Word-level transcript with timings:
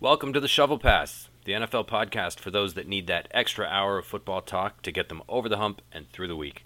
Welcome 0.00 0.32
to 0.32 0.38
the 0.38 0.46
Shovel 0.46 0.78
Pass, 0.78 1.28
the 1.44 1.54
NFL 1.54 1.88
podcast 1.88 2.38
for 2.38 2.52
those 2.52 2.74
that 2.74 2.86
need 2.86 3.08
that 3.08 3.26
extra 3.32 3.66
hour 3.66 3.98
of 3.98 4.06
football 4.06 4.40
talk 4.40 4.80
to 4.82 4.92
get 4.92 5.08
them 5.08 5.24
over 5.28 5.48
the 5.48 5.56
hump 5.56 5.82
and 5.90 6.08
through 6.12 6.28
the 6.28 6.36
week. 6.36 6.62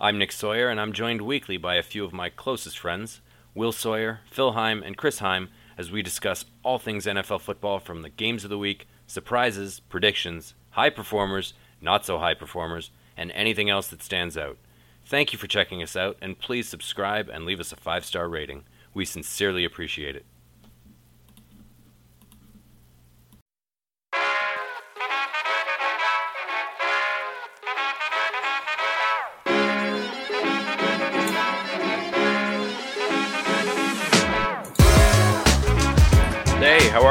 I'm 0.00 0.18
Nick 0.18 0.32
Sawyer, 0.32 0.68
and 0.68 0.80
I'm 0.80 0.92
joined 0.92 1.22
weekly 1.22 1.56
by 1.56 1.76
a 1.76 1.84
few 1.84 2.04
of 2.04 2.12
my 2.12 2.30
closest 2.30 2.76
friends, 2.76 3.20
Will 3.54 3.70
Sawyer, 3.70 4.22
Phil 4.28 4.54
Heim, 4.54 4.82
and 4.82 4.96
Chris 4.96 5.20
Heim, 5.20 5.50
as 5.78 5.92
we 5.92 6.02
discuss 6.02 6.46
all 6.64 6.80
things 6.80 7.06
NFL 7.06 7.42
football 7.42 7.78
from 7.78 8.02
the 8.02 8.08
games 8.08 8.42
of 8.42 8.50
the 8.50 8.58
week, 8.58 8.88
surprises, 9.06 9.78
predictions, 9.78 10.54
high 10.70 10.90
performers, 10.90 11.54
not 11.80 12.04
so 12.04 12.18
high 12.18 12.34
performers, 12.34 12.90
and 13.16 13.30
anything 13.30 13.70
else 13.70 13.86
that 13.86 14.02
stands 14.02 14.36
out. 14.36 14.58
Thank 15.06 15.32
you 15.32 15.38
for 15.38 15.46
checking 15.46 15.80
us 15.80 15.94
out, 15.94 16.16
and 16.20 16.40
please 16.40 16.68
subscribe 16.68 17.28
and 17.28 17.44
leave 17.44 17.60
us 17.60 17.70
a 17.70 17.76
five 17.76 18.04
star 18.04 18.28
rating. 18.28 18.64
We 18.92 19.04
sincerely 19.04 19.64
appreciate 19.64 20.16
it. 20.16 20.26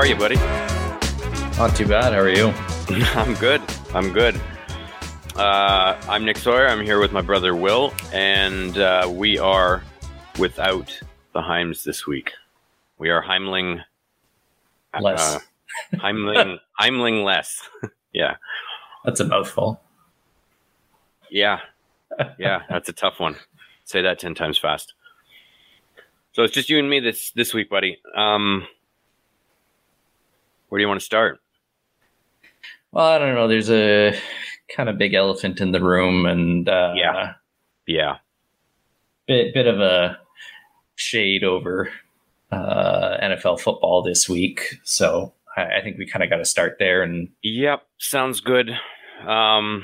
Are 0.03 0.07
you, 0.07 0.15
buddy? 0.17 0.35
Not 1.57 1.77
too 1.77 1.87
bad. 1.87 2.11
How 2.11 2.19
are 2.19 2.27
you? 2.27 2.47
I'm 3.15 3.35
good. 3.35 3.61
I'm 3.93 4.11
good. 4.11 4.35
Uh, 5.37 5.97
I'm 6.09 6.25
Nick 6.25 6.37
Sawyer. 6.39 6.67
I'm 6.67 6.83
here 6.83 6.99
with 6.99 7.13
my 7.13 7.21
brother 7.21 7.55
Will, 7.55 7.93
and 8.11 8.77
uh, 8.77 9.09
we 9.09 9.37
are 9.37 9.81
without 10.37 10.99
the 11.31 11.39
Heims 11.39 11.85
this 11.85 12.05
week. 12.05 12.33
We 12.97 13.11
are 13.11 13.21
Heimling 13.21 13.81
Less. 14.99 15.35
Uh, 15.35 15.39
Heimling 15.93 16.59
Heimling 16.81 17.23
less. 17.23 17.61
yeah, 18.13 18.35
That's 19.05 19.21
a 19.21 19.25
mouthful. 19.25 19.79
yeah, 21.29 21.59
yeah. 22.37 22.63
That's 22.69 22.89
a 22.89 22.93
tough 22.93 23.21
one. 23.21 23.37
Say 23.85 24.01
that 24.01 24.19
ten 24.19 24.35
times 24.35 24.57
fast. 24.57 24.95
So 26.33 26.43
it's 26.43 26.53
just 26.53 26.69
you 26.69 26.77
and 26.77 26.89
me 26.89 26.99
this 26.99 27.31
this 27.31 27.53
week, 27.53 27.69
buddy. 27.69 28.01
Um, 28.17 28.67
where 30.73 30.79
do 30.79 30.81
you 30.85 30.87
want 30.87 30.99
to 31.01 31.05
start? 31.05 31.39
Well, 32.91 33.05
I 33.05 33.19
don't 33.19 33.35
know. 33.35 33.47
There's 33.47 33.69
a 33.69 34.17
kind 34.75 34.89
of 34.89 34.97
big 34.97 35.13
elephant 35.13 35.61
in 35.61 35.71
the 35.71 35.79
room, 35.79 36.25
and 36.25 36.67
uh, 36.67 36.93
Yeah. 36.95 37.33
Yeah, 37.85 38.15
bit 39.27 39.53
bit 39.53 39.67
of 39.67 39.79
a 39.79 40.17
shade 40.95 41.43
over 41.43 41.91
uh, 42.51 43.17
NFL 43.21 43.59
football 43.59 44.01
this 44.01 44.27
week. 44.27 44.79
So 44.81 45.35
I, 45.55 45.77
I 45.77 45.81
think 45.83 45.99
we 45.99 46.07
kind 46.07 46.23
of 46.23 46.31
got 46.31 46.37
to 46.37 46.45
start 46.45 46.77
there. 46.79 47.03
And 47.03 47.29
Yep, 47.43 47.83
sounds 47.99 48.39
good. 48.39 48.71
Um, 49.27 49.83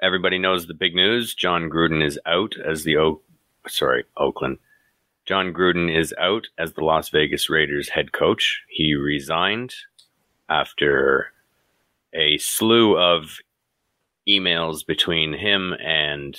everybody 0.00 0.38
knows 0.38 0.66
the 0.66 0.72
big 0.72 0.94
news. 0.94 1.34
Jon 1.34 1.68
Gruden 1.68 2.02
is 2.02 2.18
out 2.24 2.54
as 2.66 2.84
the 2.84 2.96
o- 2.96 3.20
sorry 3.68 4.04
Oakland. 4.16 4.56
Jon 5.26 5.52
Gruden 5.52 5.92
is 5.94 6.14
out 6.20 6.46
as 6.56 6.72
the 6.72 6.84
Las 6.84 7.08
Vegas 7.08 7.50
Raiders 7.50 7.88
head 7.88 8.12
coach. 8.12 8.62
He 8.68 8.94
resigned 8.94 9.74
after 10.48 11.32
a 12.14 12.38
slew 12.38 12.96
of 12.96 13.38
emails 14.28 14.86
between 14.86 15.32
him 15.32 15.74
and 15.84 16.38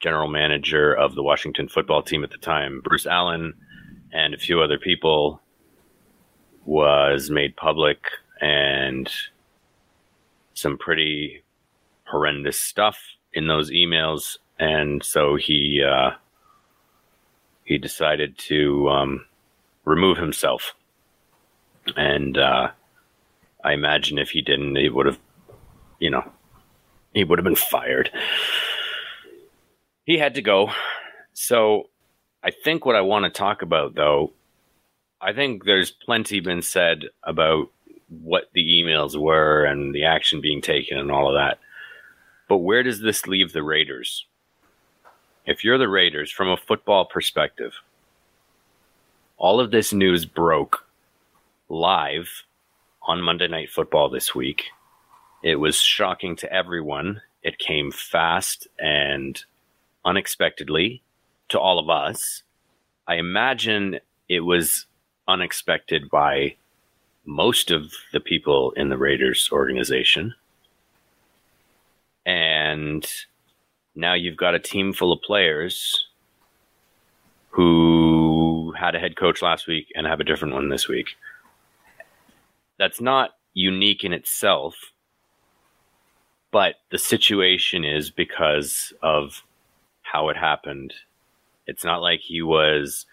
general 0.00 0.28
manager 0.28 0.92
of 0.92 1.14
the 1.14 1.22
Washington 1.22 1.68
football 1.68 2.02
team 2.02 2.22
at 2.22 2.30
the 2.30 2.36
time, 2.36 2.82
Bruce 2.84 3.06
Allen, 3.06 3.54
and 4.12 4.34
a 4.34 4.38
few 4.38 4.60
other 4.60 4.78
people 4.78 5.40
was 6.66 7.30
made 7.30 7.56
public 7.56 8.04
and 8.42 9.10
some 10.52 10.76
pretty 10.76 11.42
horrendous 12.04 12.60
stuff 12.60 12.98
in 13.32 13.46
those 13.46 13.70
emails 13.70 14.36
and 14.58 15.02
so 15.02 15.34
he 15.34 15.82
uh, 15.82 16.10
he 17.64 17.78
decided 17.78 18.38
to 18.38 18.88
um, 18.88 19.26
remove 19.84 20.18
himself 20.18 20.74
and 21.96 22.38
uh, 22.38 22.70
I 23.64 23.72
imagine 23.72 24.18
if 24.18 24.30
he 24.30 24.42
didn't 24.42 24.76
he 24.76 24.88
would 24.88 25.06
have 25.06 25.18
you 25.98 26.10
know 26.10 26.30
he 27.14 27.24
would 27.24 27.38
have 27.38 27.44
been 27.44 27.56
fired 27.56 28.10
he 30.04 30.18
had 30.18 30.34
to 30.34 30.42
go 30.42 30.70
so 31.32 31.88
I 32.42 32.50
think 32.50 32.84
what 32.84 32.96
I 32.96 33.00
want 33.02 33.24
to 33.24 33.30
talk 33.30 33.62
about 33.62 33.94
though 33.94 34.32
I 35.22 35.32
think 35.32 35.64
there's 35.64 35.92
plenty 35.92 36.40
been 36.40 36.62
said 36.62 37.04
about 37.22 37.70
what 38.08 38.50
the 38.54 38.82
emails 38.82 39.16
were 39.16 39.64
and 39.64 39.94
the 39.94 40.04
action 40.04 40.40
being 40.40 40.60
taken 40.60 40.98
and 40.98 41.12
all 41.12 41.28
of 41.28 41.34
that. 41.34 41.58
But 42.48 42.58
where 42.58 42.82
does 42.82 43.00
this 43.00 43.26
leave 43.28 43.52
the 43.52 43.62
Raiders? 43.62 44.26
If 45.44 45.64
you're 45.64 45.78
the 45.78 45.88
Raiders 45.88 46.30
from 46.30 46.48
a 46.48 46.56
football 46.56 47.04
perspective, 47.04 47.74
all 49.36 49.58
of 49.58 49.72
this 49.72 49.92
news 49.92 50.24
broke 50.24 50.86
live 51.68 52.44
on 53.02 53.20
Monday 53.20 53.48
Night 53.48 53.68
Football 53.68 54.08
this 54.08 54.36
week. 54.36 54.66
It 55.42 55.56
was 55.56 55.80
shocking 55.80 56.36
to 56.36 56.52
everyone. 56.52 57.22
It 57.42 57.58
came 57.58 57.90
fast 57.90 58.68
and 58.78 59.42
unexpectedly 60.04 61.02
to 61.48 61.58
all 61.58 61.80
of 61.80 61.90
us. 61.90 62.44
I 63.08 63.16
imagine 63.16 63.98
it 64.28 64.40
was 64.40 64.86
unexpected 65.26 66.08
by 66.08 66.54
most 67.24 67.72
of 67.72 67.92
the 68.12 68.20
people 68.20 68.70
in 68.76 68.90
the 68.90 68.96
Raiders 68.96 69.48
organization. 69.50 70.34
And 72.24 73.04
now 73.94 74.14
you've 74.14 74.36
got 74.36 74.54
a 74.54 74.58
team 74.58 74.92
full 74.92 75.12
of 75.12 75.22
players 75.22 76.06
who 77.50 78.72
had 78.78 78.94
a 78.94 78.98
head 78.98 79.16
coach 79.16 79.42
last 79.42 79.66
week 79.66 79.88
and 79.94 80.06
have 80.06 80.20
a 80.20 80.24
different 80.24 80.54
one 80.54 80.70
this 80.70 80.88
week. 80.88 81.08
That's 82.78 83.00
not 83.00 83.30
unique 83.52 84.02
in 84.04 84.12
itself, 84.12 84.74
but 86.50 86.76
the 86.90 86.98
situation 86.98 87.84
is 87.84 88.10
because 88.10 88.92
of 89.02 89.42
how 90.00 90.30
it 90.30 90.36
happened. 90.36 90.94
It's 91.66 91.84
not 91.84 92.00
like 92.00 92.20
he 92.20 92.42
was 92.42 93.06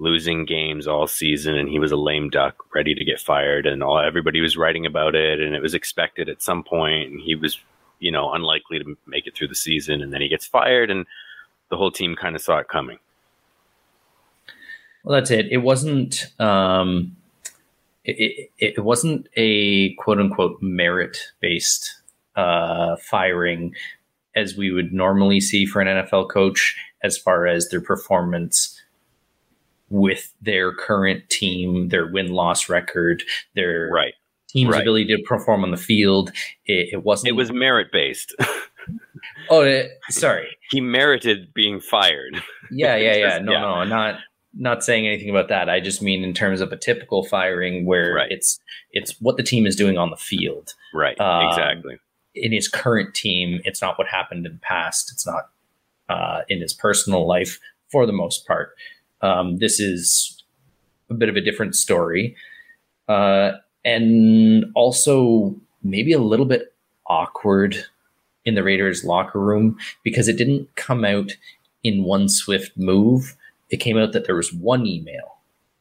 losing 0.00 0.44
games 0.44 0.88
all 0.88 1.06
season 1.06 1.54
and 1.54 1.68
he 1.68 1.78
was 1.78 1.92
a 1.92 1.96
lame 1.96 2.28
duck 2.28 2.56
ready 2.74 2.94
to 2.94 3.04
get 3.04 3.20
fired 3.20 3.64
and 3.64 3.82
all 3.82 4.00
everybody 4.00 4.40
was 4.40 4.56
writing 4.56 4.84
about 4.84 5.14
it 5.14 5.40
and 5.40 5.54
it 5.54 5.62
was 5.62 5.72
expected 5.72 6.28
at 6.28 6.42
some 6.42 6.64
point 6.64 7.10
and 7.10 7.20
he 7.20 7.36
was 7.36 7.60
you 8.00 8.10
know 8.10 8.32
unlikely 8.32 8.78
to 8.78 8.96
make 9.06 9.26
it 9.26 9.36
through 9.36 9.48
the 9.48 9.54
season 9.54 10.02
and 10.02 10.12
then 10.12 10.20
he 10.20 10.28
gets 10.28 10.46
fired 10.46 10.90
and 10.90 11.06
the 11.70 11.76
whole 11.76 11.90
team 11.90 12.14
kind 12.14 12.36
of 12.36 12.42
saw 12.42 12.58
it 12.58 12.68
coming 12.68 12.98
well, 15.04 15.20
that's 15.20 15.30
it. 15.30 15.52
It 15.52 15.58
wasn't. 15.58 16.32
Um, 16.40 17.16
it, 18.04 18.50
it, 18.58 18.74
it 18.76 18.84
wasn't 18.84 19.28
a 19.36 19.94
quote 19.94 20.18
unquote 20.18 20.60
merit 20.62 21.18
based 21.40 22.00
uh, 22.36 22.96
firing 22.96 23.74
as 24.34 24.56
we 24.56 24.72
would 24.72 24.92
normally 24.92 25.40
see 25.40 25.64
for 25.64 25.80
an 25.80 25.88
NFL 25.88 26.30
coach, 26.30 26.76
as 27.02 27.16
far 27.16 27.46
as 27.46 27.68
their 27.68 27.80
performance 27.80 28.80
with 29.90 30.32
their 30.42 30.74
current 30.74 31.28
team, 31.28 31.90
their 31.90 32.10
win 32.10 32.32
loss 32.32 32.68
record, 32.68 33.22
their 33.54 33.88
right 33.92 34.14
team's 34.54 34.70
Right. 34.72 34.80
ability 34.82 35.06
to 35.16 35.22
perform 35.24 35.64
on 35.64 35.70
the 35.70 35.76
field. 35.76 36.30
It, 36.64 36.90
it 36.94 37.04
wasn't. 37.04 37.28
it 37.28 37.32
was 37.32 37.52
merit 37.52 37.88
based 37.92 38.34
Oh, 39.50 39.82
sorry. 40.10 40.46
he 40.70 40.80
merited 40.80 41.52
being 41.54 41.80
fired 41.80 42.42
Yeah, 42.70 42.96
yeah, 42.96 43.14
yeah. 43.16 43.38
No, 43.42 43.52
yeah. 43.52 43.60
no, 43.60 43.84
not 43.84 44.18
not 44.56 44.84
saying 44.84 45.04
anything 45.06 45.30
about 45.30 45.48
that. 45.48 45.68
I 45.68 45.80
just 45.80 46.00
mean 46.00 46.22
in 46.22 46.32
terms 46.32 46.60
of 46.60 46.70
a 46.70 46.76
typical 46.76 47.24
firing 47.24 47.84
where 47.86 48.14
Right. 48.14 48.30
it's 48.30 48.60
it's 48.92 49.20
what 49.20 49.36
the 49.36 49.42
team 49.42 49.66
is 49.66 49.74
doing 49.76 49.98
on 49.98 50.10
the 50.10 50.16
field. 50.16 50.74
right 50.94 51.18
Um, 51.20 51.48
exactly 51.48 51.96
In 52.36 52.52
his 52.52 52.68
current 52.68 53.14
team, 53.14 53.60
it's 53.64 53.82
not 53.82 53.98
what 53.98 54.06
happened 54.08 54.46
in 54.46 54.52
the 54.52 54.58
past. 54.60 55.10
It's 55.12 55.26
not 55.26 55.50
uh, 56.08 56.42
in 56.48 56.60
his 56.60 56.72
personal 56.74 57.26
life 57.26 57.58
for 57.90 58.06
the 58.06 58.12
most 58.12 58.46
part. 58.46 58.74
Um, 59.22 59.56
this 59.58 59.80
is 59.80 60.42
a 61.10 61.14
bit 61.14 61.28
of 61.30 61.36
a 61.36 61.40
different 61.40 61.74
story, 61.74 62.36
uh, 63.08 63.52
and 63.84 64.64
also 64.74 65.54
maybe 65.82 66.12
a 66.12 66.18
little 66.18 66.46
bit 66.46 66.74
awkward 67.06 67.76
in 68.44 68.54
the 68.54 68.62
Raiders 68.62 69.04
locker 69.04 69.40
room 69.40 69.78
because 70.02 70.28
it 70.28 70.36
didn't 70.36 70.74
come 70.76 71.04
out 71.04 71.32
in 71.82 72.04
one 72.04 72.28
swift 72.28 72.76
move. 72.76 73.36
It 73.70 73.78
came 73.78 73.98
out 73.98 74.12
that 74.12 74.26
there 74.26 74.36
was 74.36 74.52
one 74.52 74.86
email, 74.86 75.36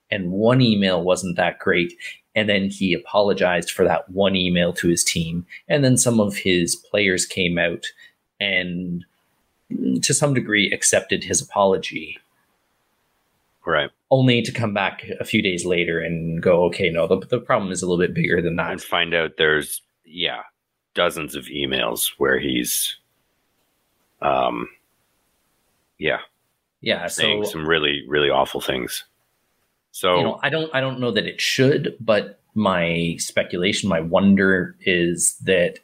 and 0.09 0.31
one 0.31 0.61
email 0.61 1.03
wasn't 1.03 1.37
that 1.37 1.59
great. 1.59 1.93
And 2.35 2.49
then 2.49 2.69
he 2.69 2.93
apologized 2.93 3.71
for 3.71 3.85
that 3.85 4.09
one 4.09 4.35
email 4.35 4.73
to 4.73 4.87
his 4.87 5.03
team. 5.03 5.45
And 5.67 5.83
then 5.83 5.97
some 5.97 6.19
of 6.19 6.35
his 6.35 6.75
players 6.75 7.25
came 7.27 7.59
out 7.59 7.85
and, 8.39 9.05
to 10.01 10.13
some 10.13 10.33
degree, 10.33 10.71
accepted 10.71 11.23
his 11.23 11.41
apology. 11.41 12.17
Right. 13.65 13.89
Only 14.11 14.41
to 14.41 14.51
come 14.51 14.73
back 14.73 15.05
a 15.19 15.25
few 15.25 15.41
days 15.41 15.65
later 15.65 15.99
and 15.99 16.41
go, 16.41 16.65
okay, 16.65 16.89
no, 16.89 17.07
the, 17.07 17.25
the 17.25 17.39
problem 17.39 17.71
is 17.71 17.81
a 17.81 17.87
little 17.87 18.03
bit 18.03 18.13
bigger 18.13 18.41
than 18.41 18.57
that. 18.57 18.71
And 18.71 18.81
find 18.81 19.13
out 19.13 19.37
there's, 19.37 19.81
yeah, 20.05 20.41
dozens 20.93 21.35
of 21.35 21.45
emails 21.45 22.11
where 22.17 22.39
he's, 22.39 22.97
um, 24.21 24.67
yeah, 25.97 26.19
Yeah. 26.81 27.07
saying 27.07 27.45
So 27.45 27.51
some 27.51 27.67
really, 27.67 28.03
really 28.07 28.29
awful 28.29 28.61
things. 28.61 29.05
So, 29.91 30.17
you 30.17 30.23
know, 30.23 30.39
I 30.41 30.49
don't 30.49 30.73
I 30.73 30.81
don't 30.81 30.99
know 30.99 31.11
that 31.11 31.27
it 31.27 31.39
should, 31.39 31.95
but 31.99 32.39
my 32.55 33.15
speculation, 33.19 33.89
my 33.89 34.01
wonder 34.01 34.75
is 34.81 35.35
that 35.43 35.79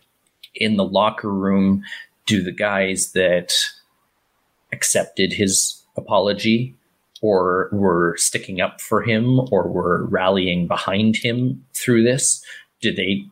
in 0.56 0.78
the 0.78 0.84
locker 0.84 1.32
room, 1.32 1.84
do 2.26 2.42
the 2.42 2.52
guys 2.52 3.12
that 3.14 3.54
accepted 4.72 5.34
his 5.34 5.84
apology 5.96 6.76
or 7.22 7.70
were 7.72 8.16
sticking 8.18 8.62
up 8.62 8.82
for 8.82 9.02
him 9.02 9.40
or 9.52 9.68
were 9.68 10.06
rallying 10.06 10.68
behind 10.68 11.18
him 11.18 11.66
through 11.74 12.04
this, 12.04 12.44
did 12.82 12.96
they 12.96 13.26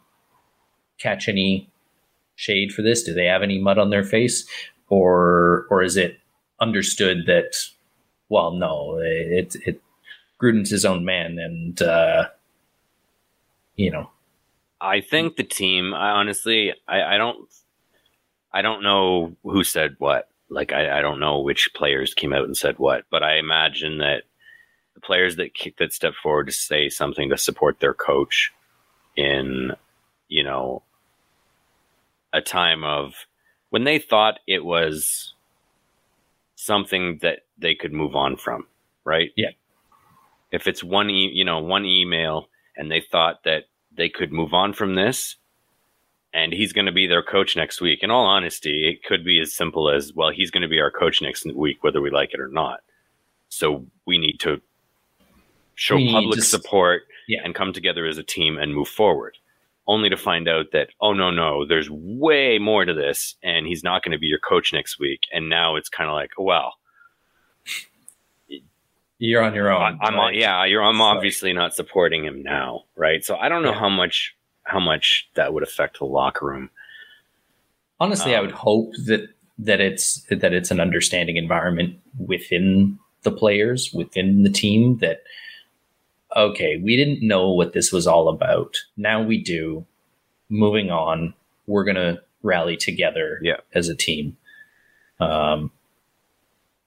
catch 0.97 1.27
any 1.29 1.69
shade 2.35 2.71
for 2.71 2.81
this? 2.81 3.03
Do 3.03 3.13
they 3.13 3.25
have 3.25 3.43
any 3.43 3.59
mud 3.59 3.77
on 3.77 3.89
their 3.89 4.03
face? 4.03 4.47
Or 4.89 5.67
or 5.69 5.83
is 5.83 5.97
it 5.97 6.19
understood 6.59 7.25
that 7.27 7.55
well 8.29 8.51
no, 8.51 8.97
it 8.99 9.55
it 9.65 9.81
Gruden's 10.39 10.69
his 10.69 10.85
own 10.85 11.03
man, 11.03 11.39
and 11.39 11.81
uh, 11.81 12.29
you 13.75 13.91
know, 13.91 14.11
I 14.79 15.01
think 15.01 15.35
the 15.35 15.43
team. 15.43 15.93
I 15.93 16.11
honestly, 16.11 16.73
I, 16.87 17.15
I 17.15 17.17
don't, 17.17 17.49
I 18.53 18.61
don't 18.61 18.83
know 18.83 19.35
who 19.43 19.63
said 19.63 19.95
what. 19.97 20.29
Like, 20.49 20.71
I, 20.71 20.99
I 20.99 21.01
don't 21.01 21.19
know 21.19 21.39
which 21.39 21.69
players 21.75 22.13
came 22.13 22.33
out 22.33 22.45
and 22.45 22.55
said 22.55 22.79
what, 22.79 23.05
but 23.09 23.23
I 23.23 23.37
imagine 23.37 23.97
that 23.99 24.23
the 24.95 25.01
players 25.01 25.35
that 25.35 25.51
that 25.77 25.93
step 25.93 26.13
forward 26.15 26.47
to 26.47 26.53
say 26.53 26.89
something 26.89 27.29
to 27.29 27.37
support 27.37 27.79
their 27.79 27.93
coach 27.93 28.51
in, 29.15 29.71
you 30.27 30.43
know, 30.43 30.83
a 32.33 32.41
time 32.41 32.83
of 32.83 33.13
when 33.69 33.83
they 33.83 33.99
thought 33.99 34.39
it 34.47 34.63
was 34.63 35.33
something 36.55 37.19
that 37.21 37.39
they 37.57 37.75
could 37.75 37.93
move 37.93 38.15
on 38.15 38.37
from, 38.37 38.67
right? 39.03 39.31
Yeah. 39.35 39.51
If 40.51 40.67
it's 40.67 40.83
one, 40.83 41.09
e- 41.09 41.31
you 41.33 41.45
know, 41.45 41.59
one 41.59 41.85
email, 41.85 42.49
and 42.75 42.91
they 42.91 43.01
thought 43.01 43.43
that 43.43 43.65
they 43.95 44.09
could 44.09 44.31
move 44.31 44.53
on 44.53 44.73
from 44.73 44.95
this, 44.95 45.35
and 46.33 46.53
he's 46.53 46.73
going 46.73 46.85
to 46.85 46.91
be 46.91 47.07
their 47.07 47.23
coach 47.23 47.55
next 47.55 47.81
week. 47.81 47.99
In 48.03 48.11
all 48.11 48.25
honesty, 48.25 48.87
it 48.89 49.03
could 49.03 49.23
be 49.23 49.39
as 49.39 49.53
simple 49.53 49.89
as, 49.89 50.13
well, 50.13 50.29
he's 50.29 50.51
going 50.51 50.61
to 50.61 50.67
be 50.67 50.79
our 50.79 50.91
coach 50.91 51.21
next 51.21 51.45
week, 51.55 51.83
whether 51.83 52.01
we 52.01 52.09
like 52.11 52.33
it 52.33 52.39
or 52.39 52.49
not. 52.49 52.81
So 53.49 53.85
we 54.05 54.17
need 54.17 54.39
to 54.41 54.61
show 55.75 55.95
We 55.95 56.11
public 56.11 56.41
support 56.43 57.03
Yeah. 57.27 57.41
and 57.43 57.55
come 57.55 57.71
together 57.73 58.05
as 58.05 58.17
a 58.17 58.23
team 58.23 58.57
and 58.57 58.73
move 58.75 58.89
forward. 58.89 59.37
Only 59.87 60.09
to 60.09 60.17
find 60.17 60.49
out 60.49 60.71
that, 60.73 60.89
oh, 60.99 61.13
no, 61.13 61.31
no, 61.31 61.65
there's 61.65 61.89
way 61.89 62.59
more 62.59 62.83
to 62.83 62.93
this, 62.93 63.35
and 63.41 63.65
he's 63.65 63.83
not 63.85 64.03
going 64.03 64.11
to 64.11 64.17
be 64.17 64.27
your 64.27 64.39
coach 64.39 64.73
next 64.73 64.99
week. 64.99 65.21
And 65.31 65.47
now 65.49 65.77
it's 65.77 65.87
kind 65.87 66.09
of 66.09 66.13
like, 66.13 66.31
well, 66.37 66.73
you're 69.19 69.41
on 69.41 69.53
your 69.55 69.71
own. 69.71 69.97
I'm 70.01 70.15
right? 70.15 70.35
yeah, 70.35 70.65
you're 70.65 70.83
I'm 70.83 71.01
obviously 71.01 71.53
not 71.53 71.73
supporting 71.73 72.23
him 72.25 72.43
now, 72.43 72.83
right? 72.95 73.23
So 73.23 73.35
I 73.37 73.49
don't 73.49 73.63
know 73.63 73.71
Yeah. 73.71 73.79
how 73.79 73.89
much 73.89 74.35
how 74.67 74.79
much 74.79 75.29
that 75.35 75.53
would 75.53 75.63
affect 75.63 75.99
the 75.99 76.05
locker 76.05 76.45
room. 76.45 76.69
Honestly, 77.99 78.35
I 78.35 78.39
Um, 78.39 78.45
would 78.45 78.55
hope 78.55 78.93
that 79.05 79.29
that 79.59 79.81
it's 79.81 80.21
that 80.29 80.53
it's 80.53 80.69
an 80.69 80.79
understanding 80.79 81.35
environment 81.37 81.97
within 82.19 82.99
the 83.23 83.31
players, 83.31 83.91
within 83.93 84.43
the 84.43 84.49
team. 84.51 84.97
That 84.99 85.23
okay, 86.35 86.77
we 86.77 86.95
didn't 86.95 87.25
know 87.25 87.51
what 87.51 87.73
this 87.73 87.91
was 87.91 88.05
all 88.05 88.27
about. 88.29 88.77
Now 88.97 89.23
we 89.23 89.41
do. 89.41 89.85
Moving 90.49 90.91
on, 90.91 91.33
we're 91.65 91.83
gonna 91.85 92.21
rally 92.43 92.77
together 92.77 93.39
Yeah. 93.41 93.57
as 93.73 93.89
a 93.89 93.95
team. 93.95 94.37
Um, 95.19 95.71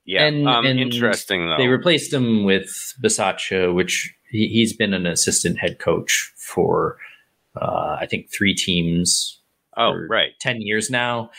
Yeah, 0.06 0.26
And- 0.26 0.48
um, 0.48 0.66
and 0.66 0.80
interesting 0.80 1.46
though. 1.46 1.56
They 1.56 1.68
replaced 1.68 2.12
him 2.12 2.42
with 2.42 2.94
Bisaccia, 3.00 3.72
which 3.72 4.12
he, 4.30 4.48
he's 4.48 4.72
been 4.72 4.92
an 4.92 5.06
assistant 5.06 5.58
head 5.58 5.78
coach 5.78 6.32
for, 6.36 6.96
uh, 7.56 7.96
I 8.00 8.06
think, 8.06 8.30
three 8.30 8.54
teams 8.54 9.40
oh, 9.76 9.94
right. 10.08 10.32
10 10.40 10.60
years 10.62 10.90
now. 10.90 11.30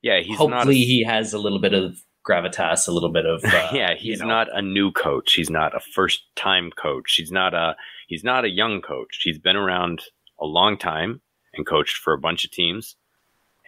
Yeah, 0.00 0.20
he's 0.20 0.36
Hopefully, 0.36 0.56
not. 0.56 0.68
A, 0.68 0.72
he 0.72 1.04
has 1.04 1.32
a 1.32 1.38
little 1.38 1.60
bit 1.60 1.74
of 1.74 2.02
gravitas, 2.26 2.88
a 2.88 2.92
little 2.92 3.10
bit 3.10 3.26
of. 3.26 3.42
Uh, 3.52 3.68
yeah, 3.72 3.90
you 3.90 3.96
he's 3.98 4.20
know, 4.20 4.26
not 4.26 4.48
a 4.52 4.62
new 4.62 4.90
coach. 4.90 5.34
He's 5.34 5.50
not 5.50 5.76
a 5.76 5.80
first 5.80 6.22
time 6.36 6.70
coach. 6.70 7.14
He's 7.16 7.30
not 7.30 7.54
a 7.54 7.76
he's 8.06 8.24
not 8.24 8.44
a 8.44 8.50
young 8.50 8.80
coach. 8.80 9.20
He's 9.22 9.38
been 9.38 9.56
around 9.56 10.02
a 10.40 10.46
long 10.46 10.78
time 10.78 11.20
and 11.54 11.66
coached 11.66 11.96
for 11.96 12.12
a 12.12 12.18
bunch 12.18 12.44
of 12.44 12.50
teams. 12.50 12.96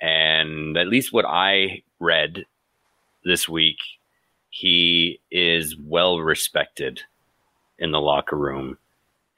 And 0.00 0.76
at 0.76 0.88
least 0.88 1.12
what 1.12 1.24
I 1.24 1.82
read 2.00 2.46
this 3.24 3.48
week, 3.48 3.78
he 4.50 5.20
is 5.30 5.76
well 5.78 6.18
respected 6.20 7.02
in 7.78 7.92
the 7.92 8.00
locker 8.00 8.36
room 8.36 8.78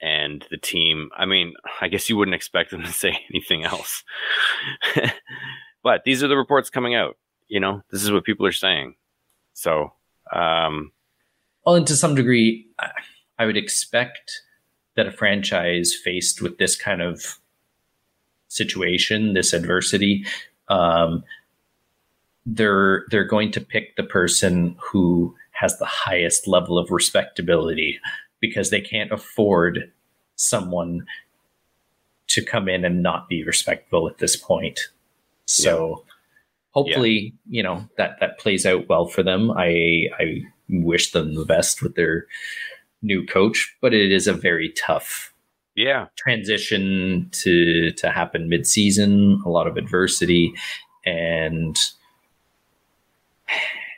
and 0.01 0.45
the 0.49 0.57
team. 0.57 1.09
I 1.17 1.25
mean, 1.25 1.53
I 1.81 1.87
guess 1.87 2.09
you 2.09 2.17
wouldn't 2.17 2.35
expect 2.35 2.71
them 2.71 2.83
to 2.83 2.91
say 2.91 3.19
anything 3.33 3.63
else. 3.63 4.03
but 5.83 6.03
these 6.03 6.23
are 6.23 6.27
the 6.27 6.37
reports 6.37 6.69
coming 6.69 6.95
out. 6.95 7.17
You 7.47 7.59
know, 7.59 7.81
this 7.91 8.03
is 8.03 8.11
what 8.11 8.25
people 8.25 8.45
are 8.45 8.51
saying. 8.51 8.95
So, 9.53 9.93
um, 10.33 10.91
Well, 11.65 11.75
and 11.75 11.87
to 11.87 11.95
some 11.95 12.13
degree, 12.13 12.67
I, 13.39 13.45
would 13.45 13.57
expect 13.57 14.41
that 14.95 15.07
a 15.07 15.11
franchise 15.11 15.93
faced 15.93 16.41
with 16.41 16.57
this 16.57 16.75
kind 16.75 17.01
of 17.01 17.39
situation, 18.49 19.33
this 19.33 19.53
adversity, 19.53 20.25
um, 20.67 21.23
they're 22.45 23.05
they're 23.09 23.25
going 23.25 23.51
to 23.51 23.61
pick 23.61 23.95
the 23.95 24.03
person 24.03 24.75
who 24.79 25.35
has 25.51 25.77
the 25.77 25.85
highest 25.85 26.47
level 26.47 26.77
of 26.77 26.91
respectability 26.91 27.99
because 28.47 28.69
they 28.69 28.81
can't 28.81 29.11
afford 29.11 29.91
someone 30.35 31.05
to 32.27 32.43
come 32.43 32.67
in 32.69 32.85
and 32.85 33.01
not 33.01 33.29
be 33.29 33.43
respectful 33.43 34.07
at 34.07 34.17
this 34.17 34.35
point. 34.35 34.79
So 35.45 36.03
hopefully, 36.71 37.33
you 37.49 37.63
know, 37.63 37.87
that 37.97 38.19
that 38.19 38.39
plays 38.39 38.65
out 38.65 38.87
well 38.89 39.07
for 39.07 39.23
them. 39.23 39.51
I 39.51 40.07
I 40.19 40.43
wish 40.69 41.11
them 41.11 41.35
the 41.35 41.45
best 41.45 41.81
with 41.81 41.95
their 41.95 42.27
new 43.01 43.25
coach, 43.25 43.75
but 43.81 43.93
it 43.93 44.11
is 44.11 44.27
a 44.27 44.33
very 44.33 44.69
tough 44.73 45.33
yeah, 45.75 46.07
transition 46.15 47.29
to 47.31 47.91
to 47.91 48.09
happen 48.09 48.49
mid-season, 48.49 49.41
a 49.45 49.49
lot 49.49 49.67
of 49.67 49.77
adversity 49.77 50.53
and 51.05 51.77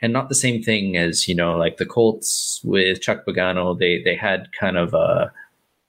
and 0.02 0.12
not 0.12 0.28
the 0.28 0.34
same 0.34 0.62
thing 0.62 0.96
as, 0.96 1.28
you 1.28 1.34
know, 1.34 1.56
like 1.56 1.76
the 1.76 1.86
Colts 1.86 2.60
with 2.64 3.00
Chuck 3.00 3.24
Pagano, 3.26 3.78
they 3.78 4.02
they 4.02 4.16
had 4.16 4.52
kind 4.52 4.76
of 4.76 4.94
a 4.94 5.32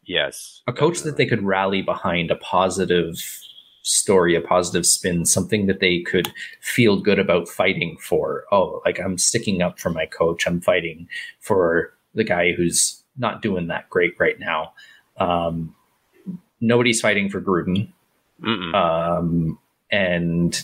yes, 0.04 0.62
a 0.68 0.74
coach 0.74 1.02
that 1.02 1.18
they 1.18 1.26
could 1.26 1.44
rally 1.44 1.82
behind 1.82 2.32
a 2.32 2.36
positive 2.36 3.16
story, 3.84 4.36
a 4.36 4.42
positive 4.42 4.86
spin, 4.86 5.26
something 5.26 5.66
that 5.68 5.80
they 5.80 6.02
could 6.02 6.32
feel 6.60 7.00
good 7.00 7.20
about 7.20 7.48
fighting 7.48 7.98
for. 8.00 8.46
Oh, 8.52 8.82
like 8.86 9.00
I'm 9.00 9.18
sticking 9.18 9.62
up 9.62 9.80
for 9.80 9.90
my 9.90 10.06
coach. 10.06 10.46
I'm 10.46 10.62
fighting 10.62 11.08
for 11.40 11.94
the 12.14 12.24
guy 12.24 12.54
who's 12.54 13.02
not 13.18 13.42
doing 13.42 13.68
that 13.68 13.90
great 13.90 14.14
right 14.20 14.40
now. 14.40 14.74
Um, 15.18 15.76
nobody's 16.60 17.02
fighting 17.02 17.30
for 17.30 17.42
Gruden, 17.42 17.92
um, 18.76 19.58
and 19.92 20.62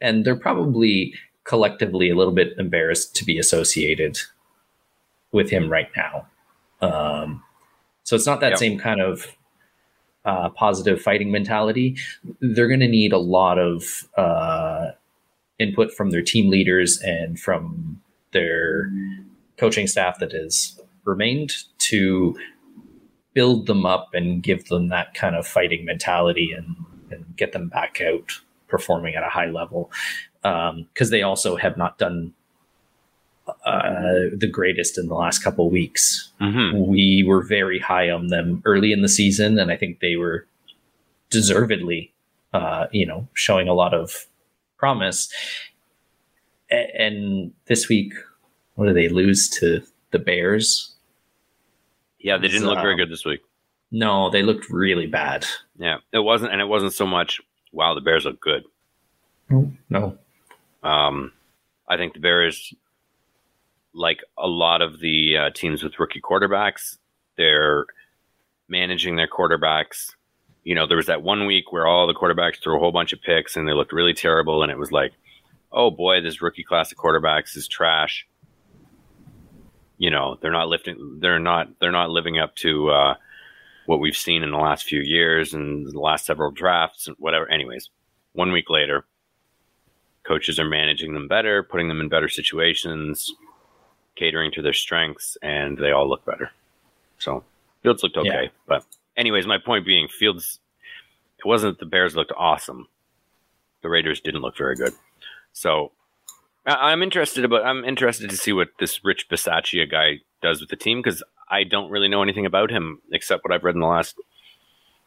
and 0.00 0.24
they're 0.24 0.36
probably 0.36 1.14
collectively 1.46 2.10
a 2.10 2.14
little 2.14 2.32
bit 2.34 2.54
embarrassed 2.58 3.14
to 3.16 3.24
be 3.24 3.38
associated 3.38 4.18
with 5.32 5.50
him 5.50 5.70
right 5.70 5.88
now. 5.96 6.26
Um, 6.80 7.42
so 8.02 8.16
it's 8.16 8.26
not 8.26 8.40
that 8.40 8.52
Yeah. 8.52 8.56
same 8.56 8.78
kind 8.78 9.00
of 9.00 9.26
uh, 10.24 10.48
positive 10.50 11.00
fighting 11.00 11.30
mentality. 11.30 11.96
They're 12.40 12.66
going 12.66 12.80
to 12.80 12.88
need 12.88 13.12
a 13.12 13.18
lot 13.18 13.58
of 13.58 14.08
uh, 14.16 14.90
input 15.58 15.92
from 15.92 16.10
their 16.10 16.22
team 16.22 16.50
leaders 16.50 17.00
and 17.00 17.38
from 17.38 18.00
their 18.32 18.90
coaching 19.56 19.86
staff 19.86 20.18
that 20.18 20.32
has 20.32 20.80
remained 21.04 21.52
to 21.78 22.36
build 23.34 23.66
them 23.66 23.86
up 23.86 24.08
and 24.14 24.42
give 24.42 24.64
them 24.66 24.88
that 24.88 25.14
kind 25.14 25.36
of 25.36 25.46
fighting 25.46 25.84
mentality 25.84 26.52
and, 26.52 26.74
and 27.10 27.36
get 27.36 27.52
them 27.52 27.68
back 27.68 28.00
out 28.00 28.32
performing 28.66 29.14
at 29.14 29.22
a 29.22 29.28
high 29.28 29.46
level 29.46 29.92
because 30.92 31.10
they 31.10 31.22
also 31.22 31.56
have 31.56 31.76
not 31.76 31.98
done 31.98 32.32
uh, 33.64 34.30
the 34.36 34.48
greatest 34.50 34.98
in 34.98 35.06
the 35.06 35.14
last 35.14 35.38
couple 35.38 35.70
weeks. 35.70 36.30
Mhm. 36.40 36.86
We 36.88 37.22
were 37.26 37.42
very 37.42 37.78
high 37.78 38.10
on 38.10 38.26
them 38.28 38.60
early 38.64 38.92
in 38.92 39.02
the 39.02 39.08
season, 39.08 39.58
and 39.58 39.70
I 39.70 39.76
think 39.76 40.00
they 40.00 40.16
were 40.16 40.46
deservedly, 41.30 42.12
uh, 42.52 42.86
you 42.90 43.06
know, 43.06 43.28
showing 43.34 43.68
a 43.68 43.72
lot 43.74 43.94
of 43.94 44.26
promise. 44.78 45.28
A- 46.72 46.90
and 47.00 47.52
this 47.66 47.88
week, 47.88 48.12
what 48.74 48.86
do 48.86 48.92
they 48.92 49.08
lose 49.08 49.48
to 49.60 49.80
the 49.80 49.86
the 50.10 50.24
Bears. 50.24 50.94
Yeah, 52.18 52.38
they 52.38 52.48
didn't 52.48 52.66
look 52.66 52.80
very 52.80 52.96
good 52.96 53.10
this 53.10 53.24
week. 53.24 53.40
No, 53.90 54.30
they 54.30 54.42
looked 54.42 54.70
really 54.70 55.06
bad. 55.06 55.44
Yeah, 55.78 55.98
it 56.12 56.20
wasn't, 56.20 56.52
and 56.52 56.60
it 56.60 56.64
wasn't 56.66 56.92
so 56.92 57.06
much. 57.06 57.40
Wow, 57.72 57.94
the 57.94 58.00
Bears 58.00 58.24
look 58.24 58.40
good. 58.40 58.64
No, 59.88 60.16
Um, 60.86 61.32
I 61.88 61.96
think 61.96 62.14
the 62.14 62.20
Bears, 62.20 62.74
like 63.92 64.20
a 64.38 64.46
lot 64.46 64.82
of 64.82 65.00
the 65.00 65.36
uh, 65.36 65.50
teams 65.50 65.82
with 65.82 65.98
rookie 65.98 66.20
quarterbacks, 66.20 66.98
they're 67.36 67.86
managing 68.68 69.16
their 69.16 69.28
quarterbacks. 69.28 70.14
You 70.64 70.74
know, 70.74 70.86
there 70.86 70.96
was 70.96 71.06
that 71.06 71.22
one 71.22 71.46
week 71.46 71.72
where 71.72 71.86
all 71.86 72.06
the 72.06 72.14
quarterbacks 72.14 72.62
threw 72.62 72.76
a 72.76 72.80
whole 72.80 72.92
bunch 72.92 73.12
of 73.12 73.22
picks 73.22 73.56
and 73.56 73.66
they 73.66 73.72
looked 73.72 73.92
really 73.92 74.14
terrible, 74.14 74.62
and 74.62 74.70
it 74.70 74.78
was 74.78 74.92
like, 74.92 75.12
oh 75.72 75.90
boy, 75.90 76.20
this 76.20 76.40
rookie 76.40 76.64
class 76.64 76.92
of 76.92 76.98
quarterbacks 76.98 77.56
is 77.56 77.68
trash. 77.68 78.26
You 79.98 80.10
know, 80.10 80.36
they're 80.40 80.52
not 80.52 80.68
lifting, 80.68 81.18
they're 81.20 81.38
not, 81.38 81.68
they're 81.80 81.92
not 81.92 82.10
living 82.10 82.38
up 82.38 82.54
to 82.56 82.90
uh, 82.90 83.14
what 83.86 84.00
we've 84.00 84.16
seen 84.16 84.42
in 84.42 84.50
the 84.50 84.58
last 84.58 84.84
few 84.84 85.00
years 85.00 85.54
and 85.54 85.86
the 85.86 85.98
last 85.98 86.26
several 86.26 86.50
drafts 86.50 87.08
and 87.08 87.16
whatever. 87.18 87.50
Anyways, 87.50 87.90
one 88.32 88.52
week 88.52 88.68
later, 88.68 89.06
coaches 90.26 90.58
are 90.58 90.64
managing 90.68 91.14
them 91.14 91.28
better, 91.28 91.62
putting 91.62 91.88
them 91.88 92.00
in 92.00 92.08
better 92.08 92.28
situations, 92.28 93.32
catering 94.16 94.50
to 94.52 94.62
their 94.62 94.72
strengths, 94.72 95.36
and 95.42 95.78
they 95.78 95.92
all 95.92 96.08
look 96.08 96.24
better. 96.24 96.50
So 97.18 97.44
Fields 97.82 98.02
looked 98.02 98.16
okay, 98.16 98.44
Yeah. 98.44 98.48
but 98.66 98.84
anyways, 99.16 99.46
my 99.46 99.58
point 99.58 99.86
being, 99.86 100.08
Fields. 100.08 100.58
It 101.38 101.44
wasn't 101.46 101.78
that 101.78 101.84
the 101.84 101.88
Bears 101.90 102.16
looked 102.16 102.32
awesome. 102.36 102.88
The 103.82 103.88
Raiders 103.90 104.20
didn't 104.20 104.40
look 104.40 104.56
very 104.56 104.74
good. 104.74 104.94
So 105.52 105.92
I- 106.66 106.90
I'm 106.92 107.02
interested 107.02 107.44
about. 107.44 107.64
I'm 107.64 107.84
interested 107.84 108.30
to 108.30 108.36
see 108.36 108.52
what 108.52 108.68
this 108.80 109.04
Rich 109.04 109.28
Bisaccia 109.28 109.88
guy 109.88 110.20
does 110.42 110.60
with 110.60 110.70
the 110.70 110.76
team 110.76 111.00
because 111.02 111.22
I 111.48 111.62
don't 111.64 111.90
really 111.90 112.08
know 112.08 112.22
anything 112.22 112.46
about 112.46 112.70
him 112.70 113.00
except 113.12 113.44
what 113.44 113.52
I've 113.52 113.62
read 113.64 113.74
in 113.76 113.80
the 113.80 113.86
last 113.86 114.18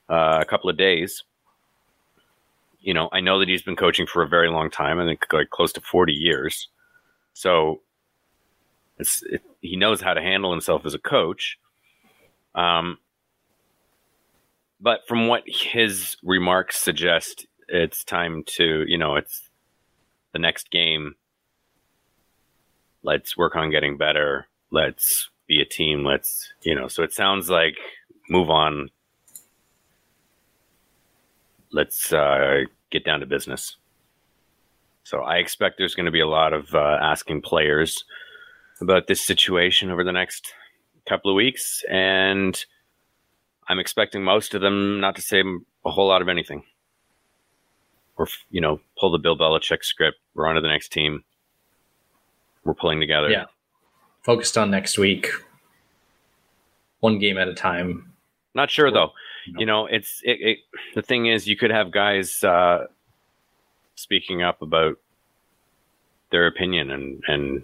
uh, 0.08 0.44
couple 0.46 0.70
of 0.70 0.78
days 0.78 1.24
you 2.80 2.94
know, 2.94 3.10
I 3.12 3.20
know 3.20 3.40
that 3.40 3.50
he's 3.50 3.62
been 3.62 3.76
coaching 3.76 4.08
for 4.08 4.24
a 4.24 4.28
very 4.28 4.50
long 4.50 4.70
time. 4.70 5.00
I 5.00 5.06
think 5.06 5.26
like 5.32 5.50
close 5.50 5.74
to 5.74 5.82
forty 5.82 6.14
years. 6.14 6.68
So 7.34 7.82
it's 8.98 9.24
it, 9.24 9.42
he 9.62 9.76
knows 9.76 10.02
how 10.02 10.14
to 10.14 10.22
handle 10.22 10.52
himself 10.52 10.86
as 10.86 10.94
a 10.94 11.00
coach. 11.00 11.58
Um, 12.56 12.98
but 14.80 15.02
from 15.08 15.28
what 15.28 15.44
his 15.46 16.18
remarks 16.24 16.78
suggest, 16.78 17.48
it's 17.68 18.04
time 18.04 18.44
to 18.58 18.86
you 18.88 18.98
know 18.98 19.16
it's 19.16 19.50
the 20.34 20.40
next 20.40 20.72
game. 20.72 21.16
Let's 23.04 23.38
work 23.38 23.56
on 23.56 23.72
getting 23.72 23.98
better. 23.98 24.48
Let's 24.72 25.30
be 25.48 25.62
a 25.62 25.66
team. 25.66 26.06
Let's 26.06 26.54
you 26.64 26.76
know. 26.76 26.88
So 26.88 27.04
it 27.04 27.14
sounds 27.14 27.50
like 27.50 27.76
move 28.30 28.50
on 28.50 28.90
let's 31.72 32.12
uh, 32.14 32.62
get 32.90 33.06
down 33.06 33.20
to 33.20 33.26
business. 33.26 33.78
So 35.04 35.22
I 35.22 35.38
expect 35.38 35.78
there's 35.78 35.96
going 35.96 36.06
to 36.06 36.12
be 36.12 36.20
a 36.20 36.28
lot 36.28 36.54
of 36.54 36.74
uh, 36.76 36.98
asking 37.02 37.42
players 37.42 38.04
about 38.82 39.08
this 39.08 39.22
situation 39.22 39.92
over 39.92 40.04
the 40.04 40.12
next 40.12 40.54
couple 41.08 41.32
of 41.32 41.36
weeks, 41.36 41.84
and 41.90 42.64
I'm 43.68 43.80
expecting 43.80 44.24
most 44.24 44.54
of 44.54 44.62
them 44.62 45.00
not 45.00 45.16
to 45.16 45.22
say 45.22 45.44
a 45.86 45.90
whole 45.90 46.08
lot 46.08 46.22
of 46.22 46.30
anything, 46.30 46.64
or 48.18 48.28
you 48.52 48.62
know, 48.62 48.80
pull 49.00 49.12
the 49.12 49.18
Bill 49.18 49.38
Belichick 49.38 49.84
script. 49.84 50.18
We're 50.36 50.48
on 50.48 50.56
to 50.56 50.62
the 50.62 50.68
next 50.68 50.92
team. 50.92 51.24
We're 52.64 52.74
pulling 52.76 53.00
together. 53.00 53.30
Yeah. 53.30 53.46
focused 54.22 54.58
on 54.58 54.70
next 54.70 54.98
week, 54.98 55.28
one 57.00 57.18
game 57.20 57.38
at 57.38 57.48
a 57.48 57.54
time. 57.54 58.14
Not 58.54 58.70
sure 58.70 58.92
though. 58.92 59.12
You 59.58 59.66
know, 59.66 59.86
it's 59.86 60.22
it, 60.24 60.38
it. 60.42 60.58
The 60.96 61.02
thing 61.02 61.26
is, 61.28 61.48
you 61.48 61.56
could 61.58 61.72
have 61.72 61.92
guys 61.92 62.44
uh, 62.44 62.86
speaking 63.96 64.42
up 64.44 64.62
about 64.62 64.98
their 66.32 66.48
opinion 66.48 66.92
and 66.92 67.24
and 67.28 67.64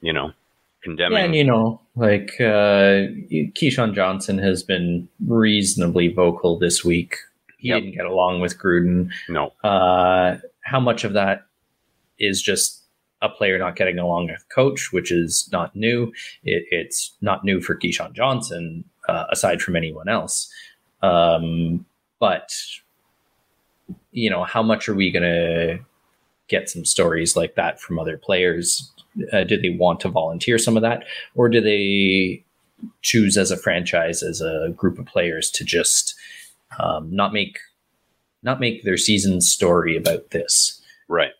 you 0.00 0.12
know 0.12 0.32
condemning. 0.82 1.18
Yeah, 1.18 1.24
and 1.24 1.34
you 1.34 1.44
know, 1.44 1.80
like 1.96 2.32
uh, 2.40 3.08
Keyshawn 3.54 3.94
Johnson 3.94 4.38
has 4.38 4.62
been 4.62 5.08
reasonably 5.26 6.08
vocal 6.08 6.58
this 6.58 6.84
week. 6.84 7.16
He 7.58 7.68
Yep. 7.68 7.80
didn't 7.82 7.94
get 7.96 8.06
along 8.06 8.40
with 8.40 8.58
Gruden. 8.58 9.10
no, 9.28 9.52
Uh, 9.62 10.38
how 10.62 10.80
much 10.80 11.04
of 11.04 11.12
that 11.12 11.46
is 12.18 12.40
just 12.40 12.78
a 13.20 13.28
player 13.28 13.58
not 13.58 13.76
getting 13.76 13.98
along 13.98 14.28
with 14.28 14.42
coach, 14.48 14.92
which 14.92 15.12
is 15.12 15.46
not 15.52 15.76
new. 15.76 16.10
It, 16.42 16.64
it's 16.70 17.12
not 17.20 17.44
new 17.44 17.60
for 17.60 17.74
Keyshawn 17.76 18.14
Johnson, 18.14 18.84
uh, 19.10 19.26
aside 19.30 19.60
from 19.60 19.74
anyone 19.76 20.08
else. 20.08 20.48
Um, 21.02 21.84
but 22.20 22.52
you 24.12 24.30
know, 24.30 24.44
how 24.44 24.62
much 24.62 24.88
are 24.88 24.94
we 24.94 25.10
going 25.10 25.22
to 25.22 25.80
get 26.48 26.68
some 26.68 26.84
stories 26.84 27.36
like 27.36 27.54
that 27.56 27.80
from 27.80 27.98
other 27.98 28.16
players? 28.16 28.90
Uh, 29.32 29.44
do 29.44 29.60
they 29.60 29.70
want 29.70 30.00
to 30.00 30.08
volunteer 30.08 30.58
some 30.58 30.76
of 30.76 30.82
that, 30.82 31.04
or 31.34 31.48
do 31.48 31.60
they 31.60 32.44
choose 33.02 33.36
as 33.36 33.50
a 33.50 33.56
franchise, 33.56 34.22
as 34.22 34.40
a 34.40 34.72
group 34.76 34.98
of 34.98 35.06
players, 35.06 35.50
to 35.50 35.64
just 35.64 36.14
um, 36.78 37.14
not 37.14 37.32
make 37.32 37.58
not 38.42 38.60
make 38.60 38.84
their 38.84 38.96
season 38.96 39.40
story 39.40 39.96
about 39.96 40.30
this? 40.30 40.80
right, 41.08 41.32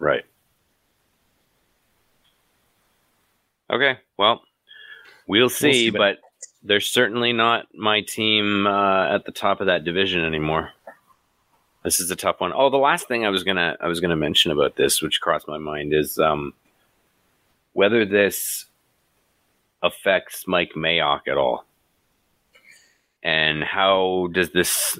right. 0.00 0.24
Okay, 3.70 3.98
well, 4.18 4.42
we'll 5.28 5.48
see, 5.48 5.72
see, 5.72 5.90
but, 5.90 5.98
but- 5.98 6.29
they're 6.62 6.80
certainly 6.80 7.32
not 7.32 7.66
my 7.74 8.02
team 8.02 8.66
uh, 8.66 9.14
at 9.14 9.24
the 9.24 9.32
top 9.32 9.60
of 9.60 9.66
that 9.66 9.84
division 9.84 10.24
anymore. 10.24 10.70
This 11.82 12.00
is 12.00 12.10
a 12.10 12.16
tough 12.16 12.40
one. 12.40 12.52
Oh, 12.54 12.68
the 12.68 12.76
last 12.76 13.08
thing 13.08 13.24
I 13.24 13.30
was 13.30 13.42
gonna 13.42 13.76
I 13.80 13.88
was 13.88 14.00
gonna 14.00 14.16
mention 14.16 14.50
about 14.50 14.76
this, 14.76 15.00
which 15.00 15.20
crossed 15.20 15.48
my 15.48 15.56
mind, 15.56 15.94
is 15.94 16.18
um, 16.18 16.52
whether 17.72 18.04
this 18.04 18.66
affects 19.82 20.46
Mike 20.46 20.72
Mayock 20.76 21.20
at 21.26 21.38
all, 21.38 21.64
and 23.22 23.64
how 23.64 24.28
does 24.32 24.50
this 24.50 24.98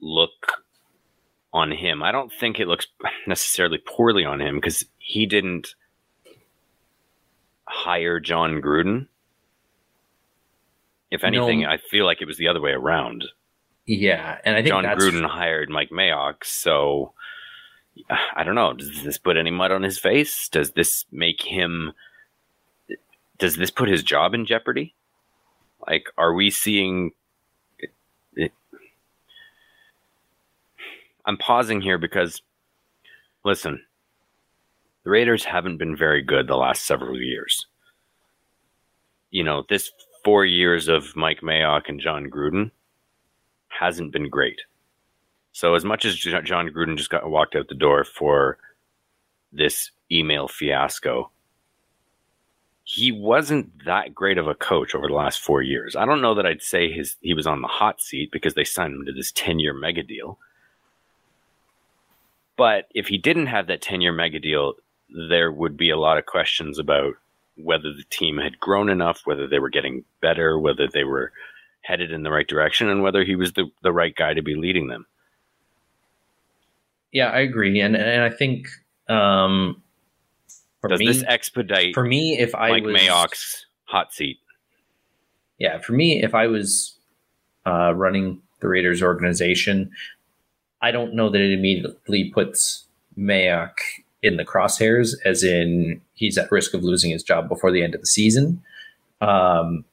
look 0.00 0.64
on 1.52 1.70
him? 1.70 2.02
I 2.02 2.10
don't 2.10 2.32
think 2.32 2.58
it 2.58 2.66
looks 2.66 2.88
necessarily 3.28 3.78
poorly 3.78 4.24
on 4.24 4.40
him 4.40 4.56
because 4.56 4.84
he 4.98 5.26
didn't 5.26 5.76
hire 7.68 8.18
Jon 8.18 8.60
Gruden. 8.60 9.06
If 11.10 11.24
anything, 11.24 11.60
No. 11.62 11.68
I 11.70 11.78
feel 11.78 12.04
like 12.04 12.20
it 12.20 12.26
was 12.26 12.36
the 12.36 12.48
other 12.48 12.60
way 12.60 12.72
around. 12.72 13.24
Yeah, 13.86 14.38
and 14.44 14.56
I 14.56 14.62
think 14.62 14.70
Jon 14.70 14.84
Gruden 14.84 15.24
hired 15.24 15.70
Mike 15.70 15.90
Mayock, 15.90 16.44
so 16.44 17.12
I 18.34 18.42
don't 18.42 18.56
know. 18.56 18.72
Does 18.72 19.04
this 19.04 19.18
put 19.18 19.36
any 19.36 19.52
mud 19.52 19.70
on 19.70 19.82
his 19.84 19.98
face? 19.98 20.48
Does 20.48 20.72
this 20.72 21.04
make 21.12 21.42
him? 21.42 21.92
Does 23.38 23.56
this 23.56 23.70
put 23.70 23.88
his 23.88 24.02
job 24.02 24.34
in 24.34 24.44
jeopardy? 24.44 24.94
Like, 25.86 26.08
are 26.18 26.34
we 26.34 26.50
seeing? 26.50 27.12
It, 27.78 27.90
it, 28.34 28.52
I'm 31.24 31.36
pausing 31.36 31.80
here 31.80 31.98
because, 31.98 32.42
listen, 33.44 33.84
the 35.04 35.10
Raiders 35.10 35.44
haven't 35.44 35.76
been 35.76 35.96
very 35.96 36.22
good 36.22 36.48
the 36.48 36.56
last 36.56 36.84
several 36.84 37.20
years. 37.20 37.66
You 39.30 39.44
know, 39.44 39.64
this 39.68 39.90
four 40.26 40.44
years 40.44 40.88
of 40.88 41.14
Mike 41.14 41.40
Mayock 41.40 41.82
and 41.86 42.00
Jon 42.00 42.28
Gruden 42.28 42.72
hasn't 43.68 44.10
been 44.10 44.28
great. 44.28 44.62
So 45.52 45.76
as 45.76 45.84
much 45.84 46.04
as 46.04 46.16
Jon 46.16 46.68
Gruden 46.68 46.96
just 46.96 47.10
got 47.10 47.30
walked 47.30 47.54
out 47.54 47.68
the 47.68 47.76
door 47.76 48.02
for 48.02 48.58
this 49.52 49.92
email 50.10 50.48
fiasco, 50.48 51.30
he 52.82 53.12
wasn't 53.12 53.84
that 53.84 54.16
great 54.16 54.36
of 54.36 54.48
a 54.48 54.56
coach 54.56 54.96
over 54.96 55.06
the 55.06 55.14
last 55.14 55.38
four 55.38 55.62
years. 55.62 55.94
I 55.94 56.04
don't 56.04 56.20
know 56.20 56.34
that 56.34 56.44
I'd 56.44 56.60
say 56.60 56.90
his 56.90 57.14
he 57.20 57.32
was 57.32 57.46
on 57.46 57.62
the 57.62 57.68
hot 57.68 58.00
seat 58.00 58.32
because 58.32 58.54
they 58.54 58.64
signed 58.64 58.94
him 58.94 59.04
to 59.04 59.12
this 59.12 59.30
ten 59.30 59.60
year 59.60 59.74
mega 59.74 60.02
deal. 60.02 60.40
But 62.56 62.88
if 62.96 63.06
he 63.06 63.16
didn't 63.16 63.46
have 63.46 63.68
that 63.68 63.80
ten 63.80 64.00
year 64.00 64.12
mega 64.12 64.40
deal, 64.40 64.74
there 65.28 65.52
would 65.52 65.76
be 65.76 65.90
a 65.90 65.96
lot 65.96 66.18
of 66.18 66.26
questions 66.26 66.80
about 66.80 67.14
whether 67.56 67.92
the 67.92 68.04
team 68.10 68.38
had 68.38 68.60
grown 68.60 68.88
enough, 68.88 69.22
whether 69.24 69.46
they 69.48 69.58
were 69.58 69.70
getting 69.70 70.04
better, 70.22 70.58
whether 70.58 70.88
they 70.92 71.04
were 71.04 71.32
headed 71.82 72.12
in 72.12 72.22
the 72.22 72.30
right 72.30 72.48
direction, 72.48 72.88
and 72.88 73.02
whether 73.02 73.24
he 73.24 73.36
was 73.36 73.52
the, 73.54 73.66
the 73.82 73.92
right 73.92 74.14
guy 74.14 74.34
to 74.34 74.42
be 74.42 74.54
leading 74.54 74.88
them. 74.88 75.06
yeah, 77.12 77.28
I 77.30 77.40
agree, 77.40 77.80
and 77.80 77.96
and 77.96 78.22
I 78.22 78.30
think 78.30 78.68
um, 79.08 79.82
for 80.80 80.88
Does 80.88 81.00
me, 81.00 81.06
this 81.06 81.24
expedite 81.26 81.94
for 81.94 82.04
me, 82.04 82.38
if 82.38 82.54
I 82.54 82.70
Mike 82.70 82.84
was 82.84 83.00
Mayock's 83.00 83.66
hot 83.84 84.12
seat? 84.12 84.38
yeah, 85.58 85.78
for 85.78 85.92
me, 85.92 86.22
if 86.22 86.34
I 86.34 86.46
was 86.46 86.96
uh, 87.66 87.94
running 87.94 88.42
the 88.60 88.68
Raiders 88.68 89.02
organization, 89.02 89.90
I 90.82 90.90
don't 90.90 91.14
know 91.14 91.30
that 91.30 91.40
it 91.40 91.52
immediately 91.52 92.30
puts 92.30 92.84
Mayock 93.18 93.74
in 94.26 94.36
the 94.36 94.44
crosshairs, 94.44 95.14
as 95.24 95.42
in 95.42 96.00
he's 96.14 96.36
at 96.36 96.50
risk 96.50 96.74
of 96.74 96.82
losing 96.82 97.10
his 97.10 97.22
job 97.22 97.48
before 97.48 97.70
the 97.70 97.82
end 97.82 97.94
of 97.94 98.00
the 98.00 98.06
season. 98.06 98.62
Um, 99.20 99.84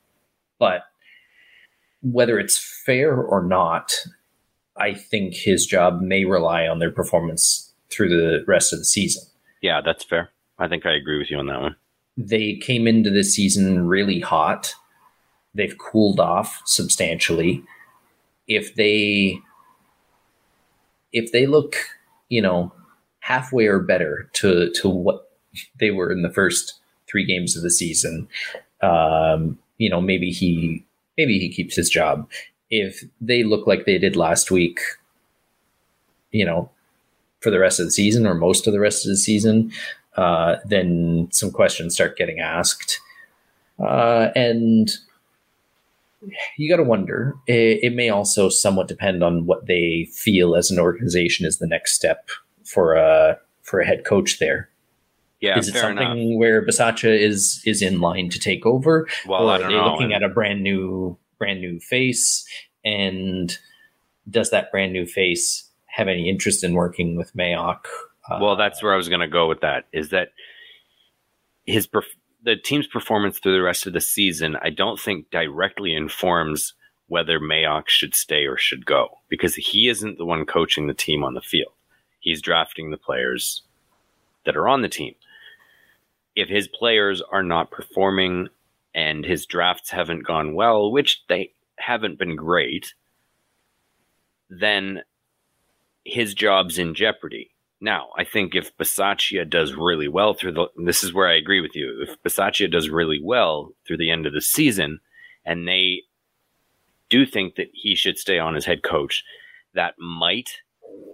but 0.59 0.83
whether 2.01 2.39
it's 2.39 2.57
fair 2.57 3.15
or 3.15 3.43
not, 3.43 3.93
I 4.77 4.93
think 4.93 5.35
his 5.35 5.65
job 5.65 6.01
may 6.01 6.25
rely 6.25 6.67
on 6.67 6.79
their 6.79 6.91
performance 6.91 7.71
through 7.89 8.09
the 8.09 8.43
rest 8.47 8.73
of 8.73 8.79
the 8.79 8.85
season. 8.85 9.23
Yeah, 9.61 9.81
that's 9.85 10.03
fair. 10.03 10.31
I 10.57 10.67
think 10.67 10.85
I 10.85 10.93
agree 10.93 11.19
with 11.19 11.29
you 11.29 11.37
on 11.37 11.47
that 11.47 11.61
one. 11.61 11.75
They 12.17 12.55
came 12.55 12.87
into 12.87 13.09
the 13.09 13.23
season 13.23 13.87
really 13.87 14.19
hot. 14.19 14.73
They've 15.53 15.77
cooled 15.77 16.19
off 16.19 16.61
substantially. 16.65 17.63
If 18.47 18.75
they 18.75 19.39
if 21.11 21.31
they 21.31 21.45
look, 21.45 21.75
you 22.29 22.41
know, 22.41 22.73
halfway 23.24 23.65
or 23.68 23.80
better 23.80 24.30
to 24.34 24.70
to 24.72 24.89
what 24.89 25.32
they 25.80 25.92
were 25.92 26.12
in 26.12 26.24
the 26.24 26.30
first 26.30 26.74
three 27.10 27.25
games 27.25 27.56
of 27.56 27.63
the 27.63 27.72
season, 27.72 28.27
um, 28.82 29.58
you 29.77 29.89
know, 29.89 30.01
maybe 30.01 30.30
he 30.30 30.84
maybe 31.18 31.39
he 31.39 31.50
keeps 31.50 31.75
his 31.75 31.89
job. 31.89 32.30
If 32.70 33.03
they 33.22 33.44
look 33.44 33.65
like 33.65 33.86
they 33.86 33.98
did 33.98 34.18
last 34.18 34.51
week, 34.51 34.80
you 36.32 36.46
know, 36.46 36.70
for 37.39 37.50
the 37.50 37.60
rest 37.60 37.80
of 37.80 37.86
the 37.86 37.92
season 37.92 38.27
or 38.27 38.34
most 38.34 38.68
of 38.68 38.74
the 38.74 38.80
rest 38.80 39.06
of 39.06 39.10
the 39.10 39.18
season, 39.18 39.72
uh, 40.18 40.58
then 40.65 41.30
some 41.32 41.51
questions 41.51 41.94
start 41.94 42.18
getting 42.18 42.39
asked. 42.39 43.00
Uh, 43.80 44.30
and 44.36 44.92
you 46.58 46.70
got 46.70 46.77
to 46.77 46.84
wonder. 46.84 47.36
It, 47.48 47.84
it, 47.84 47.94
may 47.94 48.10
also 48.10 48.50
somewhat 48.50 48.88
depend 48.88 49.24
on 49.24 49.46
what 49.46 49.65
they 49.65 50.10
feel 50.13 50.56
as 50.56 50.72
an 50.72 50.80
organization 50.80 51.46
is 51.46 51.58
the 51.58 51.68
next 51.68 51.94
step 51.94 52.30
for 52.65 52.93
a 52.93 53.38
for 53.62 53.79
a 53.79 53.86
head 53.86 54.05
coach 54.05 54.39
there. 54.39 54.70
Yeah, 55.39 55.60
is 55.60 55.67
it 55.67 55.75
something 55.75 56.20
enough. 56.20 56.39
where 56.39 56.65
Bisaccia 56.65 57.20
is 57.20 57.62
is 57.65 57.82
in 57.82 58.00
line 58.00 58.29
to 58.29 58.39
take 58.39 58.65
over, 58.65 59.08
well, 59.27 59.50
or 59.50 59.53
are 59.53 59.60
they 59.60 59.70
know. 59.70 59.91
looking 59.91 60.13
at 60.13 60.24
a 60.24 60.29
brand 60.29 60.63
new 60.63 61.17
brand 61.38 61.60
new 61.60 61.79
face? 61.79 62.46
And 62.86 63.58
does 64.29 64.51
that 64.51 64.72
brand 64.72 64.93
new 64.93 65.05
face 65.05 65.70
have 65.86 66.08
any 66.08 66.29
interest 66.29 66.63
in 66.63 66.74
working 66.74 67.17
with 67.17 67.36
Mayock? 67.36 67.86
Uh, 68.29 68.39
well, 68.41 68.55
that's 68.55 68.82
where 68.82 68.93
I 68.93 68.98
was 68.98 69.10
going 69.10 69.22
to 69.22 69.27
go 69.27 69.48
with 69.48 69.62
that. 69.62 69.86
Is 69.91 70.10
that 70.10 70.29
his 71.65 71.88
perf- 71.88 72.03
the 72.41 72.55
team's 72.55 72.88
performance 72.88 73.39
through 73.39 73.53
the 73.53 73.62
rest 73.62 73.86
of 73.86 73.93
the 73.93 74.01
season? 74.01 74.55
I 74.62 74.70
don't 74.70 75.00
think 75.00 75.29
directly 75.29 75.93
informs 75.93 76.74
whether 77.08 77.39
Mayock 77.39 77.89
should 77.89 78.15
stay 78.15 78.46
or 78.46 78.58
should 78.58 78.86
go 78.86 79.10
because 79.29 79.55
he 79.55 79.89
isn't 79.89 80.17
the 80.17 80.25
one 80.25 80.46
coaching 80.46 80.88
the 80.88 80.93
team 80.93 81.24
on 81.24 81.34
the 81.34 81.41
field. 81.41 81.74
He's 82.24 82.42
drafting 82.42 82.89
the 82.89 82.98
players 82.98 83.62
that 84.46 84.58
are 84.58 84.68
on 84.68 84.82
the 84.82 84.89
team 84.89 85.13
if 86.36 86.50
his 86.50 86.68
players 86.68 87.22
are 87.32 87.44
not 87.44 87.72
performing 87.72 88.50
and 88.96 89.25
his 89.25 89.46
drafts 89.46 89.92
haven't 89.92 90.25
gone 90.25 90.53
well, 90.53 90.92
which 90.92 91.24
they 91.27 91.53
haven't 91.77 92.20
been 92.20 92.36
great, 92.36 92.94
then 94.50 95.01
his 96.06 96.34
job's 96.34 96.77
in 96.77 96.94
jeopardy. 96.94 97.51
Now, 97.80 98.10
I 98.18 98.24
think 98.24 98.56
if 98.56 98.75
Bisaccia 98.77 99.50
does 99.50 99.74
really 99.74 100.08
well 100.08 100.34
through 100.34 100.53
the 100.53 100.68
this 100.77 101.03
is 101.03 101.13
where 101.13 101.27
I 101.27 101.36
agree 101.36 101.60
with 101.60 101.75
you. 101.75 102.01
If 102.01 102.22
Bisaccia 102.24 102.72
does 102.72 102.89
really 102.89 103.20
well 103.22 103.74
through 103.86 103.98
the 103.98 104.12
end 104.12 104.25
of 104.25 104.34
the 104.34 104.42
season 104.42 105.01
and 105.46 105.68
they 105.68 106.03
do 107.10 107.25
think 107.25 107.56
that 107.56 107.68
he 107.74 107.96
should 107.96 108.18
stay 108.18 108.39
on 108.39 108.56
as 108.56 108.65
head 108.65 108.84
coach, 108.84 109.24
that 109.74 109.96
might 110.00 110.62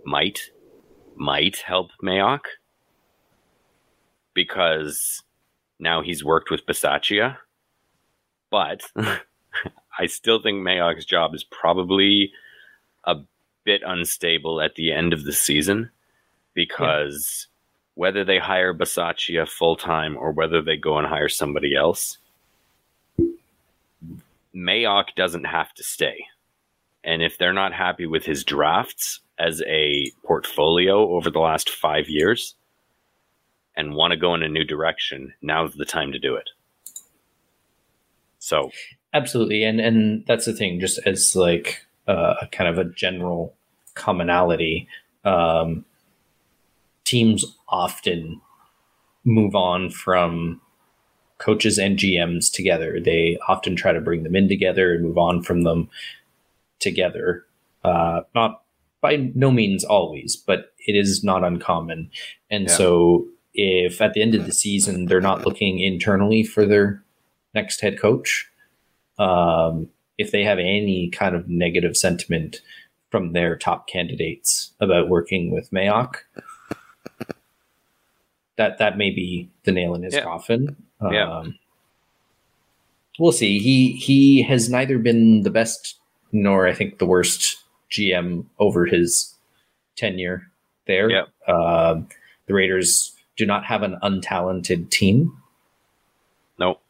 might 0.06 0.52
might 1.20 1.58
help 1.58 1.92
Mayock 2.02 2.46
because 4.34 5.22
now 5.80 6.02
he's 6.02 6.24
worked 6.24 6.50
with 6.50 6.66
Bisaccia. 6.66 7.38
But 8.50 8.82
I 10.00 10.06
still 10.06 10.42
think 10.42 10.66
Mayock's 10.66 11.06
job 11.06 11.36
is 11.36 11.44
probably 11.44 12.32
a 13.04 13.18
bit 13.64 13.82
unstable 13.86 14.62
at 14.62 14.76
the 14.76 14.92
end 14.92 15.14
of 15.14 15.26
the 15.26 15.34
season 15.34 15.90
because 16.54 17.48
yeah. 17.48 18.02
whether 18.02 18.24
they 18.24 18.40
hire 18.40 18.74
Bisaccia 18.74 19.48
full 19.48 19.76
time 19.76 20.18
or 20.18 20.32
whether 20.32 20.62
they 20.62 20.78
go 20.78 20.98
and 20.98 21.08
hire 21.08 21.30
somebody 21.30 21.76
else, 21.76 22.18
Mayock 24.56 25.16
doesn't 25.16 25.46
have 25.46 25.74
to 25.74 25.84
stay. 25.84 26.26
And 27.04 27.22
if 27.22 27.38
they're 27.38 27.54
not 27.54 27.74
happy 27.74 28.06
with 28.06 28.26
his 28.26 28.44
drafts 28.44 29.22
as 29.38 29.62
a 29.68 30.12
portfolio 30.26 31.10
over 31.12 31.30
the 31.30 31.40
last 31.40 31.70
five 31.70 32.10
years, 32.10 32.56
and 33.80 33.96
want 33.96 34.12
to 34.12 34.18
go 34.18 34.36
in 34.36 34.44
a 34.44 34.50
new 34.50 34.66
direction, 34.66 35.34
now's 35.42 35.74
the 35.76 35.86
time 35.86 36.12
to 36.12 36.20
do 36.20 36.36
it. 36.36 36.50
So, 38.40 38.72
absolutely, 39.14 39.64
and 39.64 39.80
and 39.80 40.26
that's 40.28 40.46
the 40.46 40.54
thing. 40.54 40.82
Just 40.82 41.00
as 41.06 41.34
like 41.34 41.86
uh, 42.06 42.46
kind 42.52 42.70
of 42.70 42.78
a 42.78 42.90
general 42.90 43.54
commonality, 43.94 44.88
um, 45.24 45.86
teams 47.06 47.46
often 47.70 48.42
move 49.24 49.56
on 49.56 49.90
from 49.90 50.60
coaches 51.38 51.78
and 51.78 51.98
GMs 51.98 52.52
together. 52.52 53.00
They 53.00 53.38
often 53.48 53.78
try 53.78 53.94
to 53.94 54.02
bring 54.02 54.24
them 54.24 54.36
in 54.36 54.50
together 54.50 54.94
and 54.94 55.04
move 55.04 55.18
on 55.18 55.42
from 55.42 55.62
them 55.64 55.90
together. 56.80 57.46
Uh, 57.84 58.22
not 58.36 58.64
by 59.02 59.32
no 59.36 59.52
means 59.52 59.84
always, 59.84 60.36
but 60.36 60.74
it 60.80 60.94
is 60.96 61.24
not 61.24 61.44
uncommon. 61.44 62.10
And 62.50 62.68
yeah. 62.68 62.76
so 62.76 63.28
if 63.54 64.02
at 64.02 64.14
the 64.14 64.22
end 64.22 64.36
of 64.36 64.46
the 64.46 64.52
season 64.52 65.06
they're 65.06 65.22
not 65.22 65.46
looking 65.46 65.80
internally 65.80 66.44
for 66.44 66.66
their 66.66 67.04
next 67.54 67.82
head 67.82 68.00
coach, 68.00 68.50
um, 69.18 69.90
if 70.18 70.32
they 70.32 70.44
have 70.44 70.60
any 70.60 71.10
kind 71.10 71.36
of 71.36 71.48
negative 71.48 71.96
sentiment 71.96 72.62
from 73.10 73.34
their 73.34 73.56
top 73.56 73.88
candidates 73.88 74.72
about 74.80 75.10
working 75.10 75.52
with 75.52 75.72
Mayock, 75.72 76.18
that 78.58 78.78
that 78.78 78.98
may 78.98 79.10
be 79.10 79.50
the 79.64 79.72
nail 79.72 79.96
in 79.96 80.04
his 80.04 80.14
yeah. 80.14 80.24
coffin. 80.24 80.76
Um, 81.00 81.14
yeah. 81.14 81.44
We'll 83.18 83.32
see. 83.32 83.60
He 83.60 83.94
he 83.94 84.44
has 84.44 84.70
neither 84.70 84.98
been 84.98 85.44
the 85.44 85.50
best 85.50 85.99
nor 86.32 86.68
I 86.68 86.74
think 86.74 87.00
the 87.00 87.06
worst 87.06 87.58
GM 87.92 88.46
over 88.60 88.86
his 88.86 89.36
tenure 89.96 90.50
there. 90.88 91.10
Yep. 91.10 91.28
Uh, 91.48 92.02
the 92.48 92.54
Raiders 92.54 93.16
do 93.36 93.46
not 93.46 93.66
have 93.66 93.84
an 93.84 93.98
untalented 94.04 94.90
team. 94.90 95.38
Nope. 96.58 96.82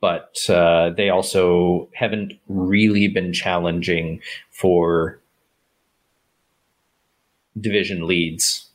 But 0.00 0.48
uh, 0.48 0.90
they 0.96 1.10
also 1.10 1.90
haven't 1.94 2.32
really 2.48 3.06
been 3.08 3.32
challenging 3.32 4.20
for 4.50 5.20
division 7.60 8.06
leads. 8.06 8.66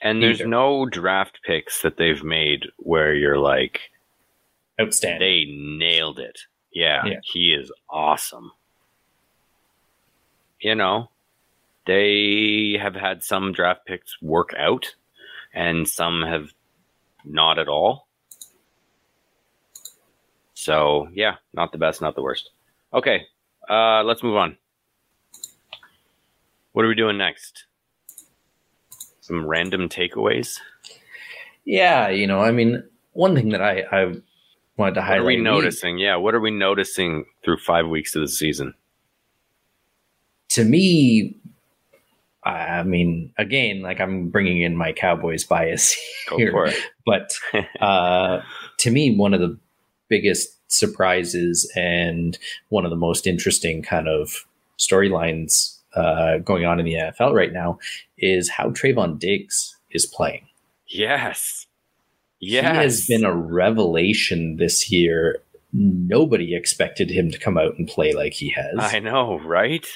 And 0.00 0.22
there's 0.22 0.40
either. 0.40 0.48
no 0.48 0.86
draft 0.86 1.40
picks 1.44 1.82
that 1.82 1.96
they've 1.96 2.22
made 2.24 2.66
where 2.76 3.14
you're 3.14 3.38
like, 3.38 3.80
outstanding. 4.80 5.20
They 5.20 5.44
nailed 5.86 6.18
it. 6.18 6.40
Yeah, 6.72 7.04
yeah. 7.06 7.20
he 7.22 7.54
is 7.58 7.70
awesome. 7.90 8.50
You 10.62 10.76
know, 10.76 11.10
they 11.86 12.78
have 12.80 12.94
had 12.94 13.24
some 13.24 13.52
draft 13.52 13.84
picks 13.84 14.22
work 14.22 14.54
out 14.56 14.94
and 15.52 15.88
some 15.88 16.22
have 16.22 16.52
not 17.24 17.58
at 17.58 17.68
all. 17.68 18.06
So 20.54 21.08
yeah, 21.12 21.36
not 21.52 21.72
the 21.72 21.78
best, 21.78 22.00
not 22.00 22.14
the 22.14 22.22
worst. 22.22 22.50
Okay, 22.94 23.26
uh, 23.68 24.04
let's 24.04 24.22
move 24.22 24.36
on. 24.36 24.56
What 26.72 26.84
are 26.84 26.88
we 26.88 26.94
doing 26.94 27.18
next? 27.18 27.64
Some 29.20 29.44
random 29.44 29.88
takeaways. 29.88 30.58
Yeah, 31.64 32.08
you 32.08 32.28
know, 32.28 32.40
I 32.40 32.52
mean, 32.52 32.84
one 33.14 33.34
thing 33.34 33.48
that 33.48 33.62
I 33.62 33.84
I 33.90 34.14
wanted 34.76 34.94
to 34.94 35.02
highlight. 35.02 35.22
What 35.22 35.24
are 35.24 35.26
we 35.26 35.36
noticing? 35.38 35.98
yeah, 35.98 36.14
what 36.14 36.36
are 36.36 36.40
we 36.40 36.52
noticing 36.52 37.24
through 37.42 37.58
five 37.58 37.88
weeks 37.88 38.14
of 38.14 38.22
the 38.22 38.28
season? 38.28 38.74
To 40.52 40.64
me, 40.64 41.36
I 42.44 42.82
mean, 42.82 43.32
again, 43.38 43.82
like 43.82 44.00
I'm 44.00 44.28
bringing 44.28 44.62
in 44.62 44.76
my 44.76 44.92
Cowboys 44.92 45.44
bias 45.44 45.96
here, 46.36 46.72
but 47.06 47.32
uh, 47.80 48.40
to 48.78 48.90
me, 48.90 49.16
one 49.16 49.32
of 49.32 49.40
the 49.40 49.58
biggest 50.08 50.58
surprises 50.70 51.70
and 51.76 52.38
one 52.70 52.84
of 52.84 52.90
the 52.90 52.96
most 52.96 53.26
interesting 53.26 53.82
kind 53.82 54.08
of 54.08 54.44
storylines 54.78 55.78
uh, 55.94 56.38
going 56.38 56.64
on 56.64 56.80
in 56.80 56.86
the 56.86 56.94
NFL 56.94 57.34
right 57.34 57.52
now 57.52 57.78
is 58.18 58.48
how 58.48 58.70
Trevon 58.70 59.18
Diggs 59.18 59.76
is 59.90 60.06
playing. 60.06 60.46
Yes, 60.88 61.66
yes, 62.40 62.64
he 62.64 62.76
has 62.76 63.06
been 63.06 63.24
a 63.24 63.36
revelation 63.36 64.56
this 64.56 64.90
year. 64.90 65.38
Nobody 65.72 66.54
expected 66.54 67.10
him 67.10 67.30
to 67.30 67.38
come 67.38 67.56
out 67.56 67.78
and 67.78 67.88
play 67.88 68.12
like 68.12 68.34
he 68.34 68.50
has. 68.50 68.74
I 68.78 68.98
know, 68.98 69.38
right? 69.40 69.86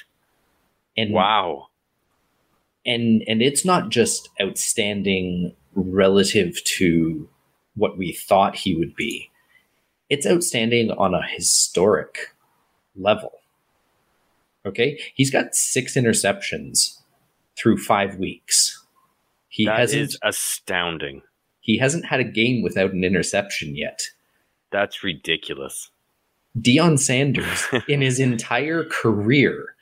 And 0.96 1.12
wow 1.12 1.68
and 2.86 3.22
and 3.26 3.42
it's 3.42 3.64
not 3.64 3.90
just 3.90 4.30
outstanding 4.40 5.54
relative 5.74 6.62
to 6.64 7.28
what 7.74 7.98
we 7.98 8.12
thought 8.12 8.54
he 8.56 8.74
would 8.76 8.94
be. 8.94 9.30
It's 10.08 10.26
outstanding 10.26 10.92
on 10.92 11.12
a 11.14 11.26
historic 11.26 12.34
level. 12.94 13.32
Okay, 14.64 14.98
he's 15.14 15.30
got 15.30 15.54
six 15.54 15.94
interceptions 15.94 16.98
through 17.58 17.76
five 17.78 18.16
weeks. 18.16 18.82
He 19.48 19.66
That 19.66 19.80
hasn't 19.80 20.02
is 20.02 20.18
astounding. 20.22 21.22
he 21.60 21.78
hasn't 21.78 22.06
had 22.06 22.20
a 22.20 22.24
game 22.24 22.62
without 22.62 22.92
an 22.92 23.04
interception 23.04 23.76
yet. 23.76 24.02
That's 24.70 25.02
ridiculous. 25.02 25.90
Deion 26.58 26.98
Sanders, 26.98 27.66
in 27.88 28.00
his 28.00 28.18
entire 28.18 28.84
career, 28.84 29.75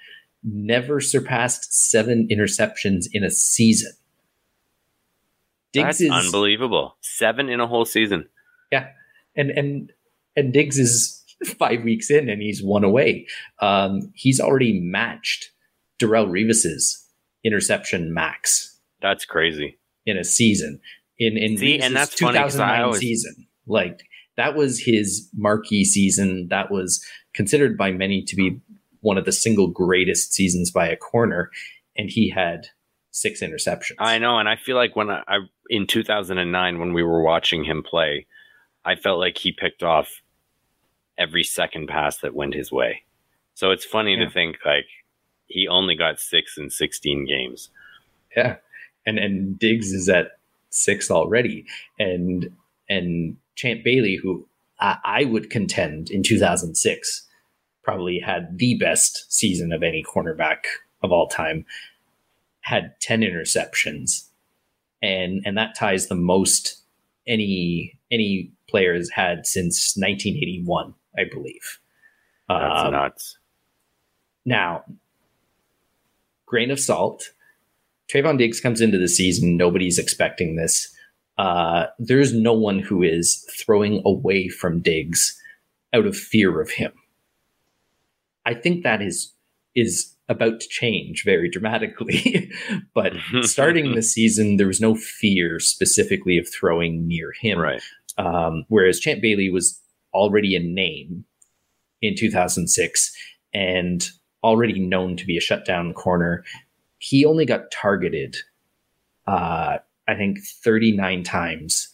never 0.45 1.01
surpassed 1.01 1.73
seven 1.73 2.29
interceptions 2.31 3.07
in 3.13 3.25
a 3.25 3.31
season. 3.31 3.93
Diggs 5.73 5.85
That's 5.99 6.01
is 6.03 6.11
unbelievable. 6.11 6.97
Seven 7.01 7.49
in 7.49 7.61
a 7.61 7.67
whole 7.67 7.85
season. 7.85 8.29
Yeah, 8.71 8.89
and 9.37 9.51
and 9.51 9.93
and 10.37 10.53
Diggs 10.53 10.79
is 10.79 11.23
five 11.59 11.83
weeks 11.83 12.11
in 12.11 12.29
and 12.29 12.41
he's 12.41 12.63
one 12.63 12.85
away. 12.85 13.27
Um, 13.61 14.13
he's 14.15 14.41
already 14.41 14.79
matched 14.81 15.51
Darrelle 16.01 16.29
Revis's 16.31 17.05
interception 17.45 18.15
max 18.15 18.79
That's 19.03 19.25
crazy. 19.25 19.79
in 20.07 20.17
a 20.17 20.25
season. 20.25 20.81
In 21.19 21.37
in 21.37 21.57
See, 21.59 21.81
and 21.81 21.95
that's 21.95 22.19
funny 22.19 22.39
'cause 22.39 22.57
I 22.57 22.79
2009 22.79 22.83
always- 22.83 23.01
season, 23.01 23.47
like 23.67 24.01
that 24.37 24.57
was 24.57 24.81
his 24.81 25.29
marquee 25.35 25.85
season. 25.85 26.49
That 26.51 26.71
was 26.71 27.05
considered 27.35 27.77
by 27.77 27.91
many 27.93 28.23
to 28.23 28.37
be 28.37 28.61
one 29.05 29.19
of 29.19 29.25
the 29.25 29.33
single 29.33 29.69
greatest 29.69 30.33
seasons 30.33 30.71
by 30.71 30.89
a 30.89 30.97
corner, 30.97 31.51
and 31.97 32.09
he 32.11 32.31
had 32.31 32.69
six 33.11 33.41
interceptions. 33.43 33.97
I 33.99 34.19
know, 34.19 34.39
and 34.39 34.49
I 34.49 34.57
feel 34.57 34.77
like 34.77 34.97
when 34.97 35.11
I, 35.11 35.23
I 35.29 35.39
in 35.71 35.87
2009 35.87 36.79
when 36.79 36.93
we 36.93 37.03
were 37.03 37.23
watching 37.23 37.65
him 37.65 37.83
play, 37.83 38.27
I 38.85 38.97
felt 38.97 39.19
like 39.21 39.39
he 39.39 39.53
picked 39.53 39.83
off 39.83 40.23
every 41.17 41.45
second 41.45 41.87
pass 41.89 42.19
that 42.19 42.35
went 42.35 42.55
his 42.55 42.73
way. 42.73 43.03
So 43.55 43.71
it's 43.71 43.85
funny 43.85 44.15
Yeah. 44.17 44.25
to 44.25 44.31
think 44.31 44.57
like 44.65 44.87
he 45.47 45.69
only 45.69 45.95
got 45.97 46.19
six 46.19 46.59
in 46.59 46.71
16 46.71 47.27
games. 47.27 47.71
Yeah, 48.37 48.57
and 49.07 49.19
and 49.19 49.59
Diggs 49.59 49.93
is 49.93 50.09
at 50.09 50.33
six 50.71 51.11
already, 51.11 51.67
and 51.99 52.51
and 52.89 53.37
Champ 53.55 53.85
Bailey, 53.85 54.17
who 54.17 54.47
I, 54.81 54.97
I 55.05 55.25
would 55.25 55.51
contend 55.51 56.11
in 56.11 56.23
2006 56.25 57.29
probably 57.85 58.19
had 58.19 58.59
the 58.59 58.75
best 58.77 59.33
season 59.33 59.73
of 59.73 59.83
any 59.83 60.03
cornerback 60.03 60.65
of 61.03 61.13
all 61.13 61.29
time, 61.29 61.65
had 62.63 62.95
10 63.01 63.21
interceptions, 63.21 64.29
and 65.03 65.43
and 65.45 65.57
that 65.59 65.75
ties 65.77 66.07
the 66.09 66.15
most 66.15 66.83
any 67.27 67.99
any 68.11 68.51
player 68.69 68.95
has 68.95 69.11
had 69.11 69.47
since 69.47 69.97
1981, 69.97 70.95
I 71.17 71.23
believe. 71.31 71.79
That's 72.49 72.81
Um, 72.85 72.93
nuts. 72.93 73.39
now, 74.45 74.85
grain 76.47 76.71
of 76.71 76.81
salt. 76.81 77.33
Trayvon 78.09 78.37
Diggs 78.39 78.61
comes 78.61 78.81
into 78.81 78.99
the 78.99 79.09
season. 79.09 79.57
Nobody's 79.57 79.99
expecting 79.99 80.57
this. 80.57 80.95
Uh, 81.39 81.87
there's 81.99 82.33
no 82.35 82.53
one 82.53 82.79
who 82.79 83.03
is 83.03 83.47
throwing 83.59 84.03
away 84.05 84.49
from 84.49 84.81
Diggs 84.81 85.41
out 85.93 86.07
of 86.07 86.17
fear 86.17 86.61
of 86.61 86.71
him. 86.71 86.93
I 88.47 88.55
think 88.55 88.83
that 88.83 89.03
is 89.03 89.33
is 89.75 90.15
about 90.29 90.61
to 90.61 90.69
change 90.69 91.25
very 91.25 91.51
dramatically. 91.51 92.51
but 92.95 93.13
starting 93.43 93.95
the 93.95 94.03
season, 94.03 94.57
there 94.57 94.67
was 94.67 94.81
no 94.81 94.95
fear 94.95 95.59
specifically 95.61 96.39
of 96.39 96.49
throwing 96.49 97.07
near 97.07 97.33
him. 97.41 97.59
Right. 97.59 97.83
Um, 98.17 98.65
whereas 98.69 99.01
Champ 99.01 99.21
Bailey 99.21 99.51
was 99.51 99.81
already 100.13 100.55
a 100.55 100.61
name 100.61 101.25
in 102.01 102.15
2006 102.17 103.17
and 103.53 104.09
already 104.43 104.79
known 104.79 105.17
to 105.17 105.27
be 105.27 105.37
a 105.37 105.41
shutdown 105.41 105.93
corner. 105.93 106.45
He 106.99 107.25
only 107.25 107.45
got 107.45 107.71
targeted, 107.71 108.37
uh, 109.27 109.79
I 110.07 110.15
think, 110.15 110.39
39 110.63 111.25
times 111.25 111.89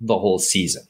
the 0.00 0.18
whole 0.18 0.38
season. 0.38 0.84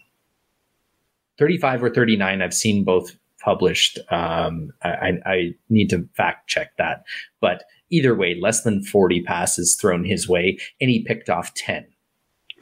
35 1.39 1.85
or 1.85 1.91
39. 1.91 2.43
I've 2.43 2.55
seen 2.55 2.85
both 2.85 3.17
published. 3.41 3.99
Um, 4.11 4.71
I, 4.83 5.19
I- 5.27 5.55
need 5.69 5.91
to 5.91 6.09
fact 6.17 6.49
check 6.49 6.77
that. 6.79 7.03
But 7.41 7.65
either 7.91 8.15
way, 8.15 8.39
less 8.41 8.63
than 8.63 8.83
40 8.83 9.23
passes 9.23 9.77
thrown 9.81 10.05
his 10.05 10.29
way, 10.29 10.59
and 10.81 10.91
he 10.91 11.03
picked 11.05 11.29
off 11.31 11.55
10. 11.55 11.87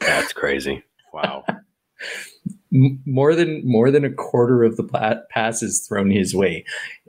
That's 0.01 0.33
crazy. 0.33 0.83
Wow. 1.13 1.45
More 2.71 3.35
than 3.35 3.63
more 3.65 3.91
than 3.91 4.05
a 4.05 4.13
quarter 4.13 4.63
of 4.63 4.77
the 4.77 4.85
pa- 4.85 5.23
passes 5.31 5.87
thrown 5.89 6.11
his 6.11 6.35
way, 6.35 6.65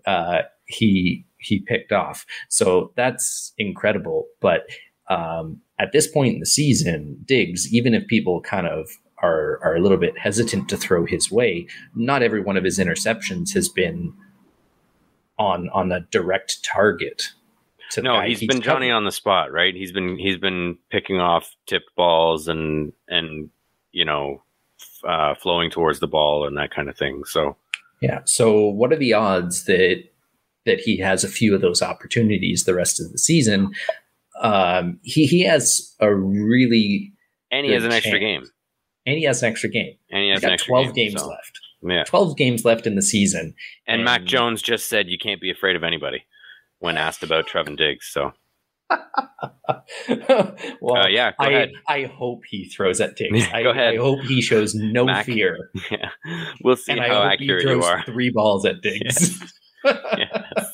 uh, 0.08 0.44
he 0.66 1.26
he 1.38 1.60
picked 1.60 1.92
off. 1.92 2.26
So 2.48 2.94
that's 2.96 3.54
incredible. 3.58 4.28
But 4.40 4.62
um, 5.10 5.60
at 5.78 5.92
this 5.92 6.08
point 6.08 6.34
in 6.36 6.40
the 6.40 6.46
season, 6.46 7.20
Diggs, 7.26 7.72
even 7.74 7.94
if 7.94 8.08
people 8.08 8.40
kind 8.42 8.68
of 8.68 8.90
are 9.22 9.60
are 9.64 9.76
a 9.76 9.82
little 9.82 9.98
bit 9.98 10.18
hesitant 10.18 10.70
to 10.70 10.78
throw 10.78 11.06
his 11.06 11.32
way, 11.32 11.68
not 11.96 12.24
every 12.24 12.42
one 12.42 12.58
of 12.58 12.64
his 12.64 12.80
interceptions 12.80 13.54
has 13.54 13.70
been 13.70 14.14
on 15.38 15.70
on 15.70 15.92
a 15.92 16.02
direct 16.12 16.64
target. 16.64 17.30
To 17.92 18.02
no, 18.02 18.22
he's 18.22 18.40
been 18.40 18.62
Johnny 18.62 18.88
covering. 18.88 18.92
on 18.92 19.06
the 19.06 19.12
spot, 19.12 19.52
right? 19.52 19.74
He's 19.74 19.92
been 19.92 20.18
he's 20.18 20.38
been 20.38 20.78
picking 20.92 21.20
off 21.20 21.56
tipped 21.66 21.96
balls 21.96 22.48
and 22.48 22.94
and 23.08 23.50
you 23.92 24.06
know 24.06 24.44
uh, 25.08 25.36
flowing 25.36 25.72
towards 25.72 26.00
the 26.00 26.08
ball 26.08 26.46
and 26.46 26.58
that 26.58 26.72
kind 26.72 26.90
of 26.90 26.98
thing. 26.98 27.24
So 27.26 27.56
Yeah. 28.02 28.22
So 28.26 28.68
what 28.68 28.92
are 28.94 28.98
the 28.98 29.14
odds 29.14 29.66
that 29.66 30.04
that 30.66 30.80
he 30.82 30.98
has 30.98 31.24
a 31.24 31.30
few 31.30 31.56
of 31.56 31.62
those 31.62 31.82
opportunities 31.82 32.64
the 32.64 32.76
rest 32.76 33.00
of 33.00 33.12
the 33.12 33.18
season? 33.18 33.74
Um, 34.42 35.00
he 35.04 35.26
he 35.26 35.44
has 35.44 35.96
a 36.00 36.14
really 36.14 37.14
and 37.52 37.66
he 37.66 37.74
has 37.74 37.84
an 37.84 37.92
extra 37.92 38.20
game, 38.20 38.46
and 39.06 39.18
he 39.18 39.24
has 39.24 39.42
an 39.44 39.50
extra 39.52 39.70
game. 39.70 39.96
and 40.12 40.24
he 40.24 40.30
has 40.30 40.42
got 40.42 40.60
twelve 40.60 40.94
game, 40.94 41.10
games 41.10 41.22
so, 41.22 41.28
left. 41.30 41.60
Yeah, 41.82 42.04
Twelve 42.04 42.36
games 42.38 42.66
left 42.66 42.86
in 42.88 42.96
the 42.96 43.02
season. 43.02 43.54
and 43.88 44.04
Mac 44.04 44.26
Jones 44.26 44.62
just 44.62 44.90
said 44.90 45.08
you 45.08 45.18
can't 45.18 45.40
be 45.40 45.50
afraid 45.50 45.76
of 45.78 45.84
anybody 45.84 46.26
when 46.80 46.98
asked 46.98 47.24
about 47.24 47.48
Trevon 47.48 47.78
Diggs. 47.78 48.08
So 48.12 48.34
well, 50.82 50.98
uh, 51.04 51.08
yeah, 51.08 51.32
go 51.32 51.36
I 51.46 51.48
ahead. 51.50 51.72
I 51.88 52.04
hope 52.06 52.42
he 52.50 52.66
throws 52.66 53.00
at 53.00 53.16
Diggs. 53.16 53.32
Yeah, 53.48 53.50
I, 53.56 53.64
go 53.64 53.70
ahead. 53.70 53.94
I 53.94 53.98
hope 53.98 54.20
he 54.22 54.42
shows 54.42 54.74
no 54.76 55.06
Mac. 55.06 55.26
fear, 55.26 55.70
Yeah, 55.92 56.10
we'll 56.64 56.76
see 56.76 56.92
and 56.94 57.02
I 57.02 57.08
how 57.08 57.22
hope 57.22 57.32
accurate 57.34 57.64
he 57.64 57.70
you 57.70 57.82
are. 57.84 58.04
three 58.04 58.30
balls 58.32 58.66
at 58.66 58.82
Diggs. 58.82 59.40
Yes. 59.86 60.74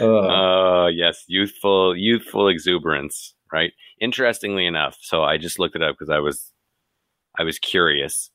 Oh 0.00 0.86
yes, 0.92 1.24
youthful, 1.28 1.94
youthful 1.96 2.48
exuberance, 2.48 3.34
right? 3.52 3.72
Interestingly 4.00 4.66
enough, 4.66 4.96
so 5.00 5.22
I 5.22 5.36
just 5.38 5.58
looked 5.58 5.76
it 5.76 5.82
up 5.82 5.96
because 5.98 6.10
I 6.10 6.18
was, 6.20 6.52
I 7.38 7.42
was 7.44 7.58
curious. 7.58 8.30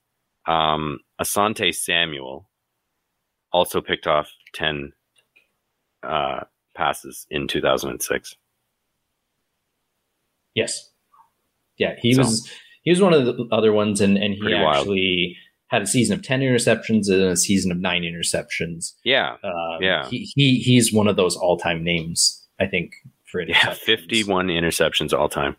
Um, 0.48 1.00
Asante 1.20 1.74
Samuel 1.76 2.50
also 3.52 3.82
picked 3.82 4.08
off 4.08 4.30
ten 4.54 4.94
uh, 6.04 6.42
passes 6.76 7.26
in 7.30 7.48
2006. 7.48 8.36
Yes. 10.56 10.92
Yeah, 11.78 11.96
he 12.02 12.14
So- 12.14 12.22
was 12.22 12.50
he 12.84 12.92
was 12.92 13.02
one 13.02 13.14
of 13.14 13.26
the 13.26 13.48
other 13.52 13.74
ones, 13.74 14.00
and 14.02 14.18
and 14.18 14.34
he 14.34 14.40
Pretty 14.40 14.56
wild. 14.56 14.78
actually 14.78 15.36
had 15.68 15.82
a 15.82 15.88
season 15.88 16.18
of 16.18 16.24
ten 16.24 16.40
interceptions 16.40 17.10
and 17.12 17.22
a 17.22 17.36
season 17.36 17.72
of 17.72 17.78
nine 17.78 18.04
interceptions. 18.04 18.94
Yeah, 19.04 19.36
Um, 19.44 19.82
Yeah. 19.82 20.08
he, 20.10 20.30
he 20.36 20.60
he's 20.60 20.94
one 20.94 21.08
of 21.08 21.18
those 21.18 21.36
all 21.36 21.58
time 21.58 21.84
names. 21.84 22.48
I 22.60 22.66
think 22.68 22.94
for 23.28 23.42
yeah, 23.42 23.74
51 23.74 24.48
interceptions 24.48 25.18
all 25.18 25.30
time. 25.30 25.56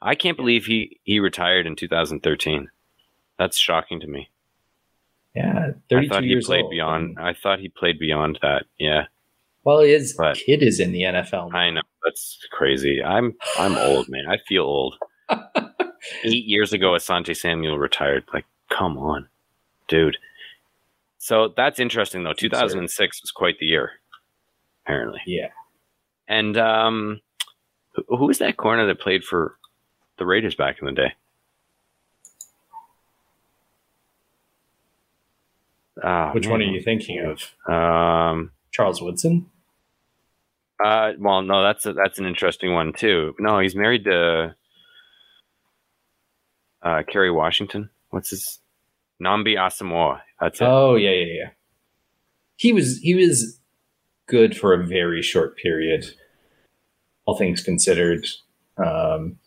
I 0.00 0.14
can't 0.14 0.36
believe 0.36 0.66
he 0.66 1.00
he 1.04 1.18
retired 1.20 1.66
in 1.66 1.74
2013. 1.76 2.68
That's 3.38 3.56
shocking 3.58 4.00
to 4.00 4.06
me. 4.06 4.28
Yeah, 5.34 5.70
I 5.92 6.06
thought 6.08 6.18
two 6.20 6.24
he 6.24 6.28
years 6.30 6.46
played 6.46 6.62
old. 6.62 6.70
beyond. 6.70 7.18
I 7.20 7.34
thought 7.34 7.60
he 7.60 7.68
played 7.68 7.98
beyond 7.98 8.38
that. 8.42 8.64
Yeah. 8.78 9.06
Well, 9.64 9.80
his 9.80 10.14
But- 10.14 10.36
kid 10.36 10.62
is 10.62 10.80
in 10.80 10.92
the 10.92 11.02
NFL. 11.02 11.52
now. 11.52 11.58
I 11.58 11.70
know 11.70 11.82
that's 12.04 12.38
crazy. 12.50 13.02
I'm 13.02 13.34
I'm 13.58 13.76
old, 13.76 14.08
man. 14.08 14.24
I 14.28 14.38
feel 14.48 14.62
old. 14.64 14.96
Eight 16.24 16.44
years 16.46 16.72
ago, 16.72 16.92
Asante 16.92 17.36
Samuel 17.36 17.78
retired. 17.78 18.24
Like, 18.32 18.46
come 18.70 18.96
on, 18.98 19.28
dude. 19.88 20.16
So 21.18 21.52
that's 21.56 21.80
interesting, 21.80 22.22
though. 22.22 22.32
2006 22.32 23.20
was 23.22 23.30
quite 23.32 23.58
the 23.58 23.66
year, 23.66 23.90
apparently. 24.84 25.20
Yeah. 25.26 25.48
And 26.28 26.56
um, 26.58 27.20
who, 28.06 28.26
was 28.26 28.38
that 28.38 28.56
corner 28.56 28.86
that 28.86 29.00
played 29.00 29.24
for 29.24 29.56
the 30.18 30.26
Raiders 30.26 30.54
back 30.54 30.76
in 30.80 30.86
the 30.86 30.92
day? 30.92 31.12
Ah, 36.02 36.30
Which 36.32 36.46
one 36.46 36.60
are 36.60 36.64
you 36.64 36.80
thinking 36.80 37.18
of? 37.20 37.72
Um, 37.72 38.52
Charles 38.70 39.02
Woodson. 39.02 39.46
Uh, 40.84 41.12
well, 41.18 41.42
no, 41.42 41.62
that's 41.62 41.86
a, 41.86 41.92
that's 41.92 42.20
an 42.20 42.26
interesting 42.26 42.72
one 42.72 42.92
too. 42.92 43.34
No, 43.40 43.58
he's 43.58 43.74
married 43.74 44.04
to 44.04 44.54
uh, 46.82 47.02
Kerry 47.08 47.32
Washington. 47.32 47.90
What's 48.10 48.30
his 48.30 48.60
Nnamdi 49.20 49.56
Asomugha? 49.56 50.20
That's 50.40 50.60
it. 50.60 50.64
Oh 50.64 50.94
yeah, 50.94 51.10
yeah, 51.10 51.24
yeah. 51.24 51.50
He 52.54 52.72
was 52.72 52.98
he 52.98 53.16
was 53.16 53.58
good 54.28 54.56
for 54.56 54.72
a 54.72 54.86
very 54.86 55.22
short 55.22 55.56
period, 55.56 56.14
all 57.26 57.36
things 57.36 57.62
considered. 57.62 58.26
Um, 58.76 59.38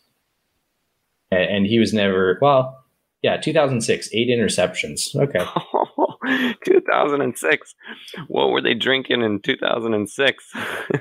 and, 1.32 1.44
and 1.44 1.66
he 1.66 1.80
was 1.80 1.94
never 1.94 2.38
well. 2.42 2.84
Yeah, 3.22 3.38
2006, 3.38 4.10
eight 4.14 4.30
interceptions. 4.30 5.16
Okay. 5.16 5.46
2006. 6.66 7.76
What 8.28 8.50
were 8.50 8.62
they 8.62 8.74
drinking 8.74 9.22
in 9.22 9.40
2006? 9.42 10.52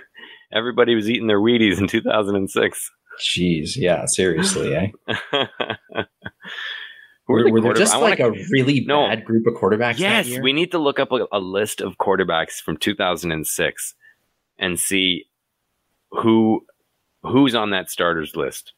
Everybody 0.53 0.95
was 0.95 1.09
eating 1.09 1.29
their 1.29 1.41
Wheaties 1.41 1.79
in 1.79 1.87
2006. 1.87 2.91
Jeez, 3.21 3.77
yeah, 3.77 4.05
seriously, 4.07 4.75
eh? 4.75 4.89
Were, 7.31 7.45
the 7.45 7.51
were 7.53 7.61
there 7.61 7.73
just 7.75 7.95
wanna- 7.95 8.11
like 8.11 8.21
a 8.21 8.31
really 8.51 8.81
No. 8.87 9.09
bad 9.09 9.25
group 9.25 9.47
of 9.47 9.55
quarterbacks? 9.55 9.99
Yes, 9.99 10.39
we 10.43 10.53
need 10.53 10.71
to 10.73 10.79
look 10.79 10.99
up 10.99 11.13
a, 11.13 11.27
a 11.33 11.39
list 11.41 11.81
of 11.81 11.97
quarterbacks 11.99 12.61
from 12.61 12.77
2006 12.77 13.95
and 14.59 14.79
see 14.79 15.27
who 16.11 16.65
who's 17.23 17.55
on 17.55 17.71
that 17.71 17.91
starters 17.91 18.35
list. 18.37 18.73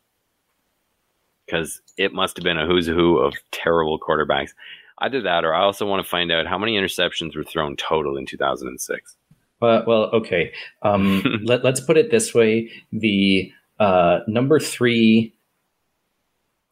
Because 1.46 1.80
it 1.96 2.12
must 2.12 2.36
have 2.36 2.44
been 2.44 2.58
a 2.58 2.66
who's 2.66 2.86
who 2.86 3.18
of 3.18 3.34
terrible 3.50 3.98
quarterbacks. 3.98 4.50
Either 4.98 5.20
that, 5.22 5.44
or 5.44 5.52
I 5.54 5.62
also 5.62 5.86
want 5.86 6.04
to 6.04 6.08
find 6.08 6.30
out 6.30 6.46
how 6.46 6.56
many 6.58 6.76
interceptions 6.76 7.34
were 7.36 7.42
thrown 7.44 7.76
total 7.76 8.16
in 8.16 8.26
2006. 8.26 9.16
Well, 9.60 9.84
well, 9.86 10.02
okay. 10.12 10.52
Um, 10.82 11.40
let, 11.44 11.64
let's 11.64 11.80
put 11.80 11.96
it 11.96 12.10
this 12.10 12.32
way: 12.34 12.70
the 12.92 13.52
uh, 13.80 14.20
number 14.28 14.60
three 14.60 15.34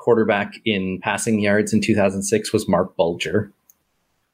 quarterback 0.00 0.54
in 0.64 0.98
passing 1.02 1.38
yards 1.40 1.72
in 1.72 1.80
2006 1.80 2.52
was 2.52 2.68
Marc 2.68 2.96
Bulger. 2.96 3.52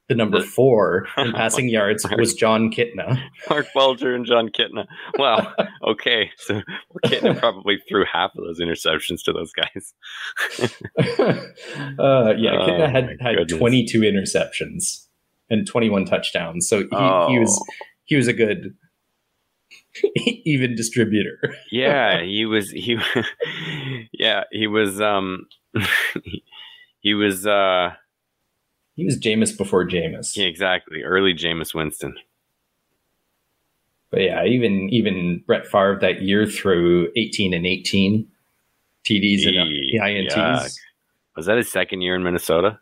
The 0.09 0.15
number 0.15 0.41
four 0.57 1.09
in 1.19 1.33
passing 1.35 1.69
yards 1.69 2.07
was 2.17 2.33
Jon 2.35 2.71
Kitna. 2.71 3.21
Marc 3.51 3.67
Bulger 3.75 4.15
and 4.15 4.25
Jon 4.25 4.49
Kitna. 4.49 4.87
Well, 5.19 5.53
okay, 5.89 6.31
so 6.37 6.63
Kitna 7.05 7.37
probably 7.39 7.79
threw 7.89 8.05
half 8.11 8.31
of 8.37 8.45
those 8.45 8.61
interceptions 8.61 9.25
to 9.25 9.33
those 9.33 9.53
guys. 9.53 9.95
uh, 10.99 12.35
yeah, 12.37 12.53
Oh, 12.59 12.67
Kitna 12.67 12.91
had, 12.91 13.09
had 13.21 13.37
goodness. 13.37 13.59
22 13.59 14.01
interceptions 14.03 15.07
and 15.51 15.67
21 15.67 16.05
touchdowns. 16.05 16.69
So 16.69 16.79
he, 16.79 16.85
he 17.33 17.39
was 17.41 17.61
Oh. 17.61 17.75
he 18.05 18.17
was 18.17 18.29
a 18.29 18.33
good 18.33 18.75
even 20.45 20.75
distributor. 20.75 21.39
yeah 21.71 22.23
he 22.23 22.45
was 22.47 22.71
he 22.71 22.99
yeah 24.13 24.45
he 24.53 24.67
was 24.67 25.01
um 25.01 25.47
he 27.01 27.15
was 27.15 27.47
uh 27.47 27.91
He 28.97 29.05
was 29.05 29.19
Jameis 29.19 29.57
before 29.57 29.87
Jameis. 29.87 30.37
yeah, 30.37 30.47
exactly 30.47 31.03
early 31.03 31.35
Jameis 31.35 31.75
Winston 31.75 32.15
But 34.11 34.23
yeah, 34.23 34.45
even 34.45 34.89
even 34.91 35.43
Brett 35.47 35.67
Favre 35.67 35.99
that 36.01 36.23
year 36.23 36.47
threw 36.47 37.09
18 37.17 37.53
and 37.55 37.67
18 37.67 38.27
TDs 39.05 39.47
and 39.47 39.57
INTs. 40.27 40.35
yuck. 40.35 40.77
was 41.37 41.47
that 41.47 41.57
his 41.59 41.71
second 41.71 42.01
year 42.03 42.15
in 42.17 42.23
Minnesota 42.23 42.81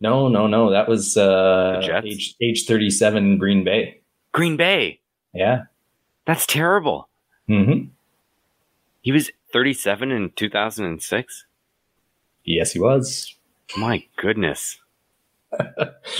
No, 0.00 0.28
no, 0.28 0.46
no. 0.46 0.70
That 0.70 0.88
was 0.88 1.16
uh, 1.16 1.80
age 2.04 2.34
age 2.40 2.66
37 2.66 3.38
Green 3.38 3.64
Bay. 3.64 4.00
Green 4.32 4.56
Bay 4.56 5.00
Yeah. 5.34 5.62
That's 6.26 6.46
terrible 6.46 7.08
hmm 7.46 7.84
he 9.02 9.12
was 9.12 9.30
37 9.52 10.10
in 10.10 10.30
2006 10.36 11.46
Yes, 12.44 12.72
he 12.72 12.78
was. 12.80 13.36
my 13.76 14.04
goodness 14.16 14.78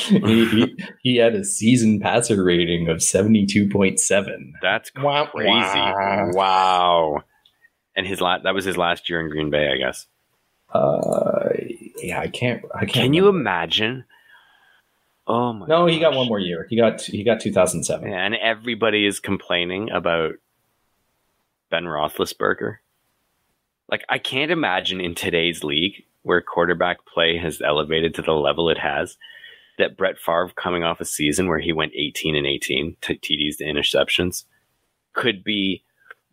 he, 0.08 0.44
he, 0.46 0.84
he 1.02 1.16
had 1.16 1.34
a 1.34 1.44
season 1.44 2.00
passer 2.00 2.42
rating 2.42 2.88
of 2.88 2.96
72.7. 2.98 4.52
that's 4.60 4.90
Wow, 4.96 5.26
crazy 5.26 5.50
wow. 5.52 6.30
wow 6.32 7.22
and 7.94 8.06
his 8.06 8.20
last 8.20 8.42
that 8.44 8.54
was 8.54 8.64
his 8.64 8.76
last 8.76 9.08
year 9.08 9.20
in 9.20 9.28
Green 9.30 9.50
Bay 9.50 9.70
I 9.72 9.76
guess 9.76 10.06
Uh, 10.72 11.48
yeah, 12.02 12.20
I 12.20 12.28
can't. 12.28 12.64
I 12.74 12.80
can't. 12.80 12.92
can 12.92 13.14
you 13.14 13.28
imagine 13.28 14.04
oh 15.30 15.52
my 15.52 15.66
No, 15.66 15.86
he 15.86 15.98
got 15.98 16.14
one 16.14 16.26
more 16.28 16.38
year. 16.38 16.66
He 16.68 16.76
got 16.76 17.00
he 17.00 17.22
got 17.24 17.40
2007. 17.40 18.10
Yeah, 18.10 18.24
and 18.24 18.34
everybody 18.34 19.06
is 19.06 19.20
complaining 19.20 19.90
about 19.90 20.34
Ben 21.70 21.84
Roethlisberger. 21.84 22.78
Like, 23.88 24.04
I 24.08 24.18
can't 24.18 24.50
imagine 24.52 25.00
in 25.00 25.14
today's 25.14 25.64
league 25.64 26.04
where 26.22 26.40
quarterback 26.40 27.06
play 27.06 27.36
has 27.38 27.60
elevated 27.60 28.14
to 28.14 28.22
the 28.22 28.32
level 28.32 28.68
it 28.68 28.78
has 28.78 29.16
that 29.78 29.96
Brett 29.96 30.18
Favre, 30.18 30.50
coming 30.54 30.84
off 30.84 31.00
a 31.00 31.04
season 31.04 31.48
where 31.48 31.58
he 31.58 31.72
went 31.72 31.92
18 31.96 32.36
and 32.36 32.46
18 32.46 32.96
to 33.00 33.14
TDs 33.14 33.56
to 33.58 33.64
interceptions, 33.64 34.44
could 35.14 35.42
be 35.42 35.82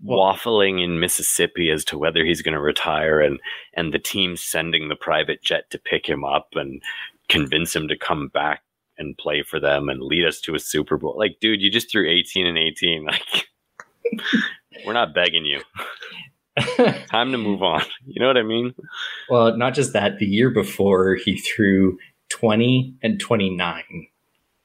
Well- 0.03 0.19
waffling 0.19 0.83
in 0.83 0.99
Mississippi 0.99 1.69
as 1.71 1.85
to 1.85 1.97
whether 1.97 2.25
he's 2.25 2.41
going 2.41 2.53
to 2.53 2.59
retire 2.61 3.21
and 3.21 3.39
and 3.73 3.93
the 3.93 3.99
team 3.99 4.35
sending 4.35 4.89
the 4.89 4.95
private 4.95 5.41
jet 5.41 5.69
to 5.71 5.79
pick 5.79 6.05
him 6.07 6.23
up 6.25 6.49
and 6.55 6.81
convince 7.29 7.75
him 7.75 7.87
to 7.87 7.97
come 7.97 8.27
back 8.27 8.61
and 8.97 9.17
play 9.17 9.43
for 9.43 9.59
them 9.59 9.89
and 9.89 10.01
lead 10.01 10.25
us 10.25 10.39
to 10.41 10.55
a 10.55 10.59
Super 10.59 10.97
Bowl. 10.97 11.15
Like, 11.17 11.37
dude, 11.39 11.61
you 11.61 11.71
just 11.71 11.91
threw 11.91 12.09
18 12.09 12.45
and 12.47 12.57
18. 12.57 13.07
Like, 14.09 14.85
we're 14.85 14.93
not 14.93 15.13
begging 15.13 15.45
you. 15.45 15.59
Time 17.09 17.31
to 17.31 17.37
move 17.37 17.61
on. 17.61 17.83
You 18.05 18.21
know 18.21 18.27
what 18.27 18.37
I 18.37 18.43
mean? 18.43 18.73
well, 19.29 19.55
not 19.57 19.73
just 19.73 19.93
that. 19.93 20.19
The 20.19 20.25
year 20.25 20.49
before, 20.49 21.15
he 21.15 21.37
threw 21.37 21.97
20 22.29 22.95
and 23.03 23.19
29. 23.19 23.83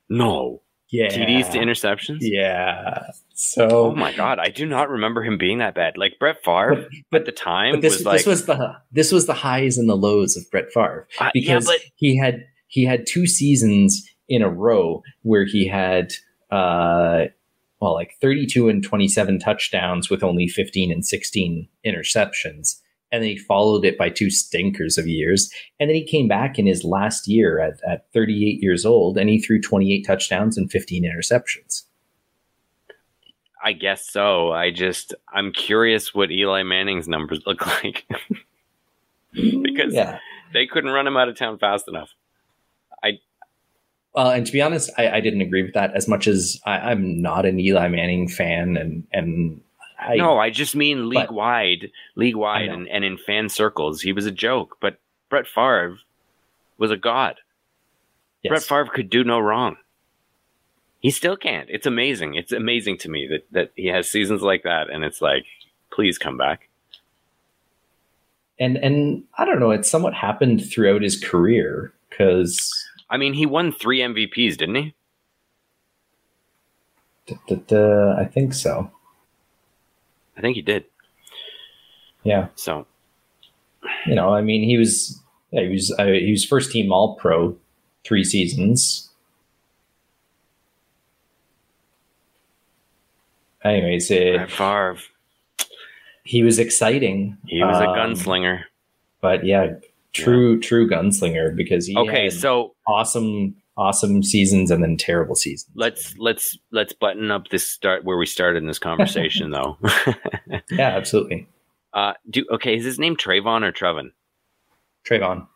No. 0.09 0.63
Yeah. 0.91 1.09
TDs 1.09 1.53
to 1.53 1.59
interceptions? 1.59 2.19
Yeah. 2.21 3.07
So 3.35 3.69
Oh 3.69 3.95
my 3.95 4.13
God. 4.13 4.39
I 4.39 4.51
do 4.51 4.67
not 4.67 4.91
remember 4.91 5.23
him 5.25 5.39
being 5.39 5.59
that 5.59 5.75
bad. 5.75 5.97
Like, 5.97 6.19
Brett 6.21 6.45
Favre 6.45 6.87
but 7.11 7.23
at 7.23 7.27
the 7.27 7.33
time 7.33 7.75
but 7.75 7.81
this, 7.83 7.97
was 7.99 8.07
like, 8.07 8.19
this 8.19 8.27
was 8.27 8.47
the 8.47 8.77
this 8.93 9.11
was 9.11 9.27
the 9.27 9.35
highs 9.35 9.79
and 9.79 9.89
the 9.89 9.97
lows 9.97 10.37
of 10.37 10.49
Brett 10.51 10.71
Favre 10.73 11.09
uh, 11.19 11.25
yeah, 11.25 11.31
because 11.33 11.67
but 11.67 11.81
he 11.97 12.17
had 12.17 12.47
he 12.69 12.85
had 12.85 13.07
two 13.07 13.27
seasons 13.27 14.07
in 14.33 14.43
a 14.43 14.49
row 14.51 15.03
where 15.23 15.45
he 15.45 15.67
had 15.67 16.13
uh 16.51 17.25
well 17.81 17.95
like 17.95 18.15
32 18.21 18.69
and 18.69 18.83
27 18.83 19.39
touchdowns 19.39 20.09
with 20.11 20.23
only 20.23 20.49
15 20.49 20.91
and 20.91 21.05
16 21.05 21.69
interceptions 21.87 22.81
and 23.13 23.23
then 23.23 23.29
he 23.31 23.37
followed 23.37 23.85
it 23.85 23.99
by 23.99 24.09
two 24.09 24.31
stinkers 24.31 24.97
of 24.97 25.07
years 25.07 25.51
and 25.79 25.89
then 25.91 25.95
he 25.95 26.05
came 26.05 26.29
back 26.29 26.59
in 26.59 26.67
his 26.67 26.83
last 26.83 27.29
year 27.29 27.61
at, 27.61 27.75
at 27.89 28.11
38 28.13 28.63
years 28.63 28.87
old 28.87 29.19
and 29.19 29.29
he 29.29 29.39
threw 29.41 29.61
28 29.61 30.07
touchdowns 30.07 30.57
and 30.57 30.71
15 30.71 31.05
interceptions 31.05 31.83
I 33.65 33.75
guess 33.75 34.11
so. 34.11 34.51
I 34.51 34.73
just, 34.73 35.15
I'm 35.33 35.53
curious 35.53 36.13
what 36.13 36.33
Eli 36.33 36.65
Manning's 36.65 37.07
numbers 37.07 37.43
look 37.47 37.65
like. 37.85 38.05
Because- 39.33 39.95
yeah 39.95 40.19
they 40.53 40.67
couldn't 40.67 40.91
run 40.91 41.07
him 41.07 41.17
out 41.17 41.29
of 41.29 41.37
town 41.37 41.59
fast 41.59 41.89
enough. 41.89 42.11
Well, 44.15 44.31
and 44.31 44.45
to 44.47 44.53
be 44.53 44.61
honest, 44.61 44.91
I, 44.99 45.09
I 45.11 45.21
didn't 45.21 45.41
agree 45.41 45.63
with 45.63 45.75
that 45.75 45.95
as 45.95 46.07
much 46.07 46.27
as 46.29 46.61
I, 46.67 46.91
I'm 46.91 47.23
not 47.23 47.47
an 47.47 47.59
Eli 47.59 47.89
Manning 47.89 48.29
fan, 48.29 48.77
and 48.77 49.07
and 49.13 49.61
I 49.99 50.17
no, 50.17 50.39
I 50.39 50.51
just 50.51 50.77
mean 50.77 51.09
league 51.09 51.31
wide, 51.31 51.91
league 52.15 52.37
wide, 52.37 52.69
and, 52.69 52.89
and 52.89 53.05
in 53.05 53.17
fan 53.17 53.49
circles, 53.49 54.03
he 54.03 54.13
was 54.13 54.27
a 54.27 54.31
joke. 54.31 54.77
But 54.81 54.99
Brett 55.31 55.47
Favre 55.47 55.99
was 56.77 56.91
a 56.91 56.97
god. 56.97 57.37
yes. 58.43 58.51
Brett 58.51 58.63
Favre 58.63 58.93
could 58.95 59.09
do 59.09 59.25
no 59.25 59.39
wrong. 59.39 59.77
He 61.01 61.11
still 61.11 61.37
can't. 61.37 61.69
It's 61.71 61.87
amazing. 61.87 62.35
It's 62.35 62.53
amazing 62.53 62.99
to 62.99 63.09
me 63.09 63.27
that 63.29 63.47
that 63.53 63.73
he 63.77 63.87
has 63.87 64.11
seasons 64.11 64.43
like 64.43 64.65
that, 64.65 64.91
and 64.91 65.05
it's 65.05 65.23
like, 65.23 65.45
please 65.91 66.19
come 66.19 66.37
back. 66.37 66.69
and 68.59 68.77
and 68.77 69.25
I 69.39 69.45
don't 69.47 69.59
know, 69.61 69.71
it 69.71 69.87
somewhat 69.87 70.15
happened 70.15 70.71
throughout 70.71 71.03
his 71.03 71.19
career 71.19 71.93
because 72.11 72.82
I 73.13 73.19
mean, 73.19 73.35
he 73.35 73.45
won 73.45 73.73
three 73.73 74.01
MVPs, 74.01 74.57
didn't 74.57 74.75
he? 74.75 74.95
I 78.19 78.25
think 78.25 78.55
so. 78.55 78.91
I 80.37 80.41
think 80.41 80.57
he 80.57 80.63
did. 80.63 80.87
Yeah, 82.25 82.49
So 82.55 82.87
you 84.07 84.15
know, 84.15 84.33
I 84.33 84.41
mean, 84.41 84.63
he 84.63 84.79
was 84.79 85.21
yeah, 85.51 85.63
he 85.63 85.69
was 85.69 85.95
uh, 85.99 86.07
he 86.07 86.31
was 86.31 86.45
first 86.45 86.73
team 86.73 86.91
All 86.91 87.17
Pro 87.17 87.57
three 88.05 88.25
seasons. 88.25 89.11
Anyways, 93.63 94.11
it, 94.11 94.51
Favre, 94.51 94.99
he 96.25 96.43
was 96.43 96.59
exciting. 96.59 97.37
he 97.47 97.63
was 97.63 97.79
a 97.79 97.89
um, 97.89 97.97
gunslinger. 97.97 98.65
but 99.21 99.45
yeah, 99.45 99.75
true 100.13 100.61
true 100.61 100.89
gunslinger 100.89 101.55
because 101.57 101.87
he 101.87 101.97
Okay, 101.97 102.25
had 102.25 102.33
so 102.33 102.75
awesome 102.87 103.55
awesome 103.77 104.23
seasons 104.23 104.71
and 104.71 104.83
then 104.83 104.97
terrible 104.97 105.35
seasons. 105.35 105.71
Let's 105.75 106.17
let's 106.19 106.59
let's 106.71 106.93
button 106.93 107.31
up 107.31 107.49
this 107.49 107.67
start 107.67 108.05
where 108.05 108.17
we 108.17 108.27
started 108.27 108.59
in 108.59 108.67
this 108.67 108.79
conversation, 108.79 109.51
though. 109.53 109.79
yeah, 110.71 110.89
absolutely. 110.97 111.47
Uh, 111.95 112.15
do 112.31 112.45
okay. 112.51 112.77
Is 112.77 112.85
his 112.85 112.99
name 112.99 113.17
Trayvon 113.17 113.63
or 113.65 113.73
Trevon? 113.73 114.13
Trayvon. 115.07 115.47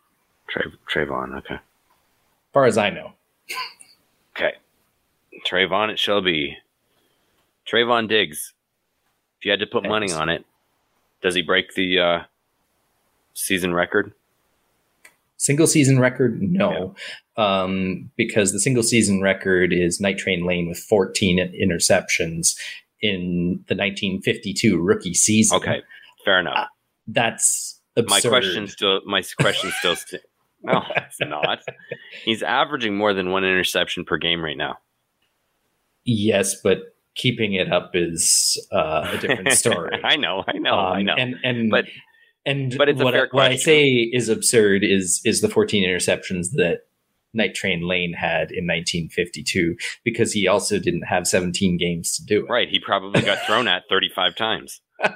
Tra- 0.49 0.71
Trayvon. 0.91 1.37
Okay. 1.39 1.55
As 1.55 1.59
far 2.53 2.65
as 2.65 2.77
I 2.77 2.89
know. 2.89 3.13
Okay. 4.35 4.53
Trayvon, 5.47 5.89
it 5.89 5.99
shall 5.99 6.21
be. 6.21 6.57
Trayvon 7.71 8.07
Diggs. 8.07 8.53
If 9.39 9.45
you 9.45 9.51
had 9.51 9.59
to 9.59 9.67
put 9.67 9.83
Thanks. 9.83 9.89
money 9.89 10.11
on 10.13 10.29
it, 10.29 10.45
does 11.21 11.35
he 11.35 11.41
break 11.41 11.73
the 11.75 11.99
uh, 11.99 12.19
season 13.33 13.73
record? 13.73 14.13
Single 15.39 15.67
season 15.67 15.99
record, 15.99 16.41
no, 16.41 16.95
um, 17.37 18.09
because 18.17 18.51
the 18.53 18.59
single 18.59 18.81
season 18.83 19.21
record 19.21 19.71
is 19.71 20.01
Night 20.01 20.17
Train 20.17 20.45
Lane 20.45 20.67
with 20.67 20.79
14 20.79 21.37
interceptions 21.61 22.55
in 23.01 23.63
the 23.67 23.75
1952 23.75 24.79
rookie 24.81 25.13
season. 25.13 25.57
Okay, 25.57 25.81
fair 26.25 26.39
enough. 26.39 26.57
Uh, 26.57 26.65
That's 27.07 27.79
absurd. 27.95 28.09
my 28.09 28.21
question 28.29 28.67
still, 28.67 29.01
my 29.05 29.21
question 29.39 29.71
still. 29.77 29.95
St- 29.95 30.23
no, 30.63 30.81
it's 30.95 31.19
not. 31.19 31.59
He's 32.25 32.41
averaging 32.41 32.97
more 32.97 33.13
than 33.13 33.29
one 33.29 33.43
interception 33.43 34.05
per 34.05 34.17
game 34.17 34.43
right 34.43 34.57
now. 34.57 34.77
Yes, 36.03 36.55
but 36.63 36.79
keeping 37.15 37.53
it 37.53 37.71
up 37.71 37.91
is 37.93 38.57
uh, 38.71 39.07
a 39.13 39.17
different 39.19 39.51
story. 39.53 39.99
I 40.03 40.15
know, 40.15 40.43
I 40.47 40.57
know, 40.57 40.73
I 40.75 40.99
Um, 40.99 41.05
know. 41.05 41.15
And 41.15 41.35
and 41.43 41.69
But- 41.69 41.85
and 42.47 42.75
but 42.77 42.89
it's 42.89 43.01
what, 43.01 43.15
I, 43.15 43.25
what 43.31 43.51
I 43.51 43.55
say 43.55 43.85
is 43.85 44.29
absurd 44.29 44.83
is 44.83 45.21
is 45.23 45.41
the 45.41 45.49
14 45.49 45.87
interceptions 45.87 46.47
that 46.53 46.79
Night 47.33 47.53
Train 47.53 47.87
Lane 47.87 48.13
had 48.13 48.51
in 48.51 48.65
1952 48.65 49.75
because 50.03 50.33
he 50.33 50.47
also 50.47 50.79
didn't 50.79 51.03
have 51.03 51.27
17 51.27 51.77
games 51.77 52.17
to 52.17 52.25
do 52.25 52.45
it. 52.45 52.49
right, 52.49 52.69
he 52.69 52.79
probably 52.79 53.21
got 53.21 53.45
thrown 53.45 53.67
at 53.67 53.83
thirty-five 53.89 54.35
times. 54.35 54.81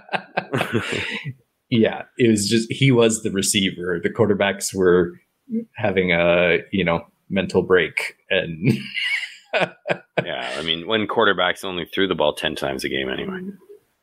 Yeah, 1.71 2.03
it 2.17 2.29
was 2.29 2.49
just 2.49 2.71
he 2.71 2.91
was 2.91 3.23
the 3.23 3.31
receiver. 3.31 3.99
The 4.03 4.09
quarterbacks 4.09 4.75
were 4.75 5.13
having 5.75 6.11
a 6.11 6.57
you 6.71 6.83
know 6.83 7.05
mental 7.29 7.63
break, 7.63 8.17
and 8.29 8.77
yeah, 9.53 10.53
I 10.57 10.63
mean, 10.63 10.85
when 10.85 11.07
quarterbacks 11.07 11.63
only 11.63 11.85
threw 11.85 12.09
the 12.09 12.15
ball 12.15 12.33
ten 12.35 12.55
times 12.55 12.83
a 12.83 12.89
game 12.89 13.07
anyway. 13.09 13.39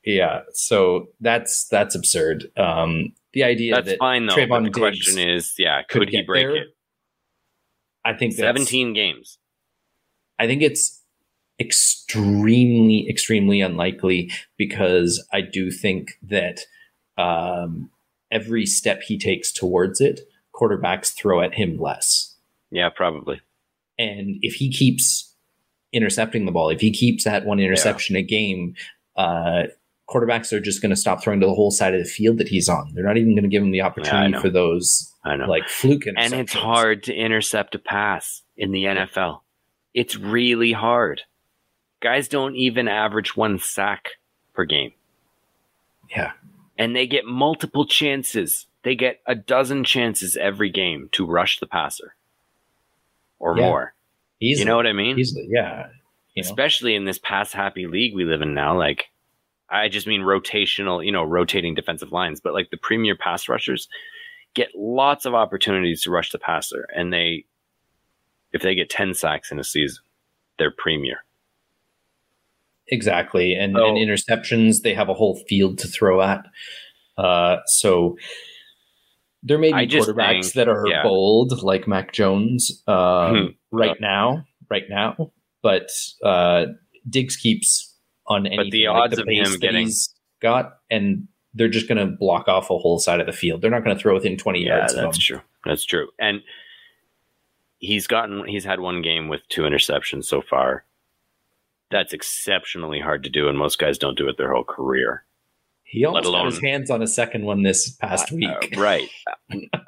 yeah, 0.02 0.40
so 0.54 1.08
that's 1.20 1.68
that's 1.70 1.94
absurd. 1.94 2.50
Um, 2.56 3.12
the 3.38 3.44
idea 3.44 3.74
That's 3.76 3.88
that 3.90 3.98
fine 3.98 4.26
though. 4.26 4.34
Trevon 4.34 4.64
the 4.64 4.70
Diggs 4.70 4.78
question 4.78 5.18
is, 5.18 5.54
yeah, 5.58 5.82
could 5.82 6.00
could 6.00 6.08
he 6.08 6.22
break 6.22 6.42
there, 6.46 6.56
it? 6.56 6.68
I 8.04 8.12
think 8.14 8.34
that's- 8.36 8.48
Seventeen 8.48 8.92
games. 8.94 9.38
I 10.40 10.46
think 10.46 10.62
it's 10.62 11.02
extremely, 11.60 13.08
extremely 13.08 13.60
unlikely 13.60 14.30
because 14.56 15.24
I 15.32 15.40
do 15.40 15.70
think 15.70 16.12
that 16.22 16.60
um, 17.16 17.90
every 18.30 18.66
step 18.66 19.02
he 19.02 19.18
takes 19.18 19.52
towards 19.52 20.00
it, 20.00 20.20
quarterbacks 20.54 21.12
throw 21.14 21.40
at 21.40 21.54
him 21.54 21.78
less. 21.78 22.34
Yeah, 22.70 22.88
probably. 22.88 23.40
And 23.98 24.38
if 24.42 24.54
he 24.54 24.70
keeps 24.70 25.34
intercepting 25.92 26.44
the 26.46 26.52
ball, 26.52 26.70
if 26.70 26.80
he 26.80 26.92
keeps 26.92 27.24
that 27.24 27.44
one 27.44 27.58
interception 27.58 28.14
a 28.14 28.22
game, 28.22 28.74
uh, 29.16 29.64
quarterbacks 30.08 30.52
are 30.52 30.60
just 30.60 30.80
going 30.80 30.90
to 30.90 30.96
stop 30.96 31.22
throwing 31.22 31.40
to 31.40 31.46
the 31.46 31.54
whole 31.54 31.70
side 31.70 31.94
of 31.94 32.00
the 32.02 32.08
field 32.08 32.38
that 32.38 32.48
he's 32.48 32.68
on. 32.68 32.92
They're 32.94 33.04
not 33.04 33.16
even 33.18 33.32
going 33.34 33.42
to 33.42 33.48
give 33.48 33.62
him 33.62 33.70
the 33.72 33.82
opportunity 33.82 34.32
know. 34.32 34.40
for 34.40 34.48
those 34.50 35.12
I 35.24 35.36
know. 35.36 35.46
like 35.46 35.68
fluke 35.68 36.06
and 36.06 36.16
it's 36.32 36.52
hard 36.54 37.02
to 37.04 37.14
intercept 37.14 37.74
a 37.74 37.78
pass 37.78 38.42
in 38.56 38.70
the 38.72 38.84
NFL. 38.84 39.40
It's 39.94 40.16
really 40.16 40.72
hard. 40.72 41.22
Guys 42.00 42.28
don't 42.28 42.54
even 42.56 42.88
average 42.88 43.36
one 43.36 43.58
sack 43.58 44.10
per 44.54 44.64
game. 44.64 44.92
Yeah. 46.14 46.32
And 46.78 46.94
they 46.94 47.06
get 47.06 47.24
multiple 47.26 47.84
chances. 47.86 48.66
They 48.84 48.94
get 48.94 49.20
a 49.26 49.34
dozen 49.34 49.84
chances 49.84 50.36
every 50.36 50.70
game 50.70 51.08
to 51.12 51.26
rush 51.26 51.58
the 51.58 51.66
passer 51.66 52.14
or 53.38 53.56
Yeah. 53.58 53.64
more. 53.68 53.94
Easily, 54.40 54.60
You 54.62 54.70
know 54.70 54.76
what 54.76 54.86
I 54.86 54.92
mean? 54.92 55.18
easily, 55.18 55.48
yeah. 55.50 55.88
You 56.34 56.42
know? 56.42 56.48
Especially 56.48 56.94
in 56.94 57.04
this 57.04 57.18
pass 57.18 57.52
happy 57.52 57.86
league 57.88 58.14
we 58.14 58.24
live 58.24 58.40
in 58.40 58.54
now. 58.54 58.78
Like, 58.78 59.08
I 59.70 59.88
just 59.88 60.06
mean 60.06 60.22
rotational, 60.22 61.04
you 61.04 61.12
know, 61.12 61.22
rotating 61.24 61.74
defensive 61.74 62.12
lines, 62.12 62.40
but 62.40 62.54
like 62.54 62.70
the 62.70 62.76
premier 62.78 63.16
pass 63.16 63.48
rushers 63.48 63.88
get 64.54 64.68
lots 64.74 65.26
of 65.26 65.34
opportunities 65.34 66.02
to 66.02 66.10
rush 66.10 66.30
the 66.32 66.38
passer. 66.38 66.86
And 66.96 67.12
they, 67.12 67.44
if 68.52 68.62
they 68.62 68.74
get 68.74 68.88
10 68.88 69.12
sacks 69.14 69.52
in 69.52 69.58
a 69.58 69.64
season, 69.64 70.02
they're 70.58 70.70
premier. 70.70 71.18
Exactly. 72.88 73.52
And, 73.54 73.74
So- 73.76 73.86
and 73.86 73.98
interceptions, 73.98 74.82
they 74.82 74.94
have 74.94 75.08
a 75.08 75.14
whole 75.14 75.36
field 75.48 75.78
to 75.78 75.88
throw 75.88 76.22
at. 76.22 76.44
Uh, 77.18 77.58
so 77.66 78.16
there 79.42 79.58
may 79.58 79.72
be 79.72 79.86
quarterbacks 79.86 80.44
think- 80.44 80.52
that 80.54 80.68
are 80.68 80.86
yeah. 80.86 81.02
bold, 81.02 81.62
like 81.62 81.86
Mac 81.86 82.12
Jones, 82.12 82.82
um, 82.86 83.54
right 83.70 83.90
Uh, 83.90 83.94
now, 84.00 84.44
right 84.70 84.84
now. 84.88 85.30
But 85.62 85.90
uh, 86.24 86.66
Diggs 87.08 87.36
keeps 87.36 87.87
on 88.28 88.46
anything. 88.46 88.70
the 88.70 88.88
like 88.88 88.96
odds 88.96 89.18
of 89.18 89.26
pace 89.26 89.48
him 89.54 89.58
getting- 89.60 89.90
got, 90.40 90.78
and 90.90 91.26
they're 91.54 91.68
just 91.68 91.88
going 91.88 91.98
to 91.98 92.06
block 92.16 92.46
off 92.46 92.70
a 92.70 92.78
whole 92.78 92.98
side 92.98 93.20
of 93.20 93.26
the 93.26 93.32
field. 93.32 93.60
They're 93.62 93.70
not 93.70 93.82
going 93.84 93.96
to 93.96 94.00
throw 94.00 94.14
within 94.14 94.36
20 94.36 94.64
Yeah, 94.64 94.78
yards 94.78 94.94
of 94.94 95.02
that's 95.02 95.18
true. 95.18 95.40
That's 95.64 95.84
true. 95.84 96.08
And 96.18 96.42
he's 97.78 98.06
gotten, 98.06 98.46
he's 98.46 98.64
had 98.64 98.80
one 98.80 99.02
game 99.02 99.28
with 99.28 99.40
two 99.48 99.62
interceptions 99.62 100.24
so 100.26 100.42
far. 100.42 100.84
That's 101.90 102.12
exceptionally 102.12 103.00
hard 103.00 103.24
to 103.24 103.30
do. 103.30 103.48
And 103.48 103.58
most 103.58 103.78
guys 103.78 103.98
don't 103.98 104.16
do 104.16 104.28
it 104.28 104.36
their 104.36 104.52
whole 104.52 104.64
career. 104.64 105.24
He 105.84 106.04
almost 106.04 106.26
alone- 106.26 106.44
got 106.44 106.52
his 106.52 106.60
hands 106.62 106.90
on 106.90 107.02
a 107.02 107.06
second 107.06 107.44
one 107.44 107.62
this 107.62 107.88
past 107.90 108.30
week. 108.30 108.76
Uh, 108.76 108.76
right. 108.80 109.08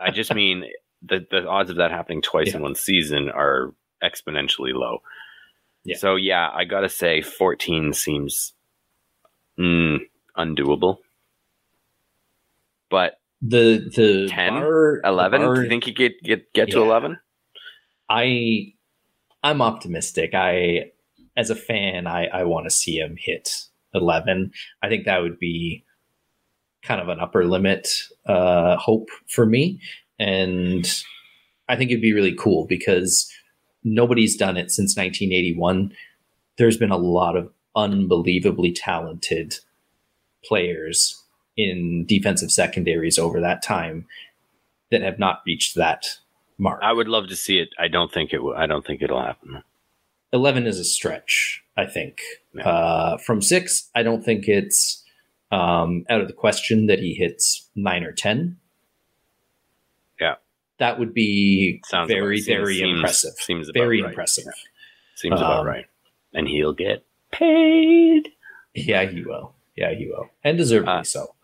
I 0.01 0.11
just 0.11 0.35
mean 0.35 0.65
the 1.03 1.27
the 1.31 1.47
odds 1.47 1.69
of 1.71 1.77
that 1.77 1.91
happening 1.91 2.23
twice 2.23 2.55
in 2.55 2.63
one 2.63 2.75
season 2.75 3.29
are 3.31 3.75
exponentially 4.03 4.73
low. 4.73 5.03
Yeah. 5.85 5.97
So 5.97 6.17
yeah, 6.17 6.51
I 6.53 6.65
gotta 6.65 6.89
say, 6.89 7.23
fourteen 7.23 7.93
seems 7.93 8.53
mm, 9.59 9.99
undoable. 10.37 10.99
But 12.91 13.21
the 13.41 13.91
the 13.95 14.29
10, 14.29 14.53
bar- 14.53 15.01
the 15.03 15.09
eleven, 15.09 15.43
bar- 15.43 15.55
do 15.55 15.63
you 15.63 15.69
think 15.69 15.87
you 15.87 15.95
could 15.95 16.15
get 16.23 16.53
get 16.53 16.71
to 16.71 16.83
eleven? 16.83 17.19
I 18.09 18.75
I'm 19.43 19.63
optimistic. 19.63 20.35
I 20.35 20.91
as 21.37 21.51
a 21.51 21.57
fan, 21.57 22.07
I 22.07 22.27
I 22.27 22.45
want 22.45 22.67
to 22.67 22.71
see 22.71 22.99
him 22.99 23.17
hit 23.19 23.65
11. 23.95 24.53
I 24.83 24.89
think 24.89 25.07
that 25.07 25.23
would 25.23 25.39
be 25.39 25.85
kind 26.83 27.01
of 27.01 27.09
an 27.09 27.21
upper 27.21 27.45
limit 27.45 27.89
uh 28.27 28.77
hope 28.77 29.09
for 29.29 29.45
me 29.45 29.81
and 30.19 31.03
I 31.69 31.77
think 31.77 31.91
it'd 31.91 32.03
be 32.03 32.13
really 32.13 32.35
cool 32.35 32.67
because 32.67 33.31
nobody's 33.85 34.37
done 34.37 34.57
it 34.57 34.71
since 34.71 34.97
1981. 34.97 35.93
There's 36.59 36.77
been 36.77 36.91
a 36.91 36.97
lot 36.97 37.37
of 37.37 37.51
unbelievably 37.77 38.73
talented 38.73 39.57
players 40.45 41.23
in 41.57 42.05
defensive 42.07 42.51
secondaries 42.51 43.19
over 43.19 43.41
that 43.41 43.63
time 43.63 44.07
that 44.91 45.03
have 45.03 45.19
not 45.19 45.43
reached 45.47 45.77
that 45.77 46.19
mark. 46.59 46.81
I 46.83 46.93
would 46.93 47.09
love 47.09 47.29
to 47.29 47.37
see 47.37 47.59
it. 47.59 47.71
I 47.79 47.89
don't 47.89 48.13
think 48.13 48.33
it 48.33 48.43
will. 48.43 48.57
I 48.57 48.67
don't 48.67 48.87
think 48.87 49.03
it'll 49.03 49.23
happen. 49.23 49.63
11 50.33 50.67
is 50.67 50.79
a 50.79 50.85
stretch, 50.85 51.63
I 51.77 51.87
think. 51.87 52.21
Yeah. 52.55 52.69
Uh, 52.69 53.19
from 53.19 53.43
six, 53.43 53.89
I 53.95 54.03
don't 54.03 54.25
think 54.25 54.49
it's 54.49 55.05
um, 55.51 56.05
out 56.09 56.21
of 56.21 56.29
the 56.29 56.33
question 56.33 56.87
that 56.87 57.01
he 57.01 57.15
hits 57.15 57.69
nine 57.75 58.05
or 58.05 58.13
10. 58.13 58.57
That 60.81 60.99
would 60.99 61.15
be 61.15 61.81
Sounds 61.87 62.09
very, 62.09 62.39
about- 62.39 62.45
seems- 62.45 62.47
very 62.59 62.75
seems- 62.79 62.99
impressive. 62.99 63.33
Seems 63.37 63.69
about 63.69 63.81
very 63.81 64.03
right. 64.03 64.09
impressive. 64.11 64.53
Seems 65.15 65.41
about 65.41 65.61
Um, 65.61 65.67
right. 65.67 65.87
And 66.35 66.49
he'll 66.49 66.73
get 66.73 67.05
paid. 67.31 68.31
Yeah, 68.75 69.05
he 69.05 69.23
will. 69.23 69.55
Yeah, 69.77 69.95
he 69.95 70.07
will. 70.07 70.31
And 70.43 70.57
deservedly 70.59 70.93
Uh, 70.93 71.03
so. 71.05 71.35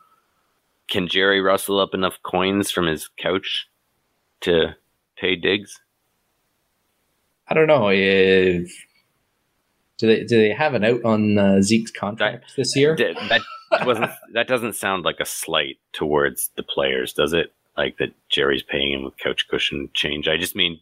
Can 0.88 1.06
Jerry 1.08 1.40
rustle 1.40 1.78
up 1.80 1.94
enough 1.94 2.22
coins 2.22 2.70
from 2.70 2.86
his 2.86 3.08
couch 3.18 3.68
to 4.42 4.76
pay 5.16 5.34
Diggs? 5.36 5.80
I 7.48 7.54
don't 7.54 7.66
know 7.66 7.88
if. 7.90 8.70
Do 9.98 10.06
they, 10.06 10.24
do 10.24 10.36
they 10.38 10.50
have 10.50 10.74
an 10.74 10.84
out 10.84 11.04
on 11.04 11.38
uh, 11.38 11.62
Zeke's 11.62 11.90
contract 11.90 12.54
this 12.56 12.76
year? 12.76 12.94
D- 12.96 13.14
That 13.28 13.86
wasn't. 13.86 14.10
that 14.34 14.46
doesn't 14.46 14.74
sound 14.76 15.04
like 15.04 15.20
a 15.20 15.24
slight 15.26 15.78
towards 15.92 16.50
the 16.56 16.62
players, 16.62 17.12
does 17.12 17.32
it? 17.32 17.52
Like 17.76 17.98
that 17.98 18.14
Jerry's 18.28 18.62
paying 18.62 18.92
him 18.92 19.04
with 19.04 19.18
couch 19.18 19.46
cushion 19.48 19.90
change. 19.92 20.28
I 20.28 20.36
just 20.36 20.56
mean, 20.56 20.80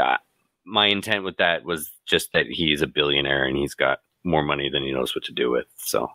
uh, 0.00 0.16
my 0.64 0.86
intent 0.86 1.24
with 1.24 1.36
that 1.36 1.64
was 1.64 1.90
just 2.06 2.32
that 2.32 2.46
he's 2.46 2.82
a 2.82 2.86
billionaire 2.86 3.44
and 3.44 3.56
he's 3.56 3.74
got 3.74 4.00
more 4.24 4.42
money 4.42 4.68
than 4.68 4.82
he 4.82 4.92
knows 4.92 5.14
what 5.14 5.24
to 5.24 5.32
do 5.32 5.50
with. 5.50 5.66
So, 5.76 6.10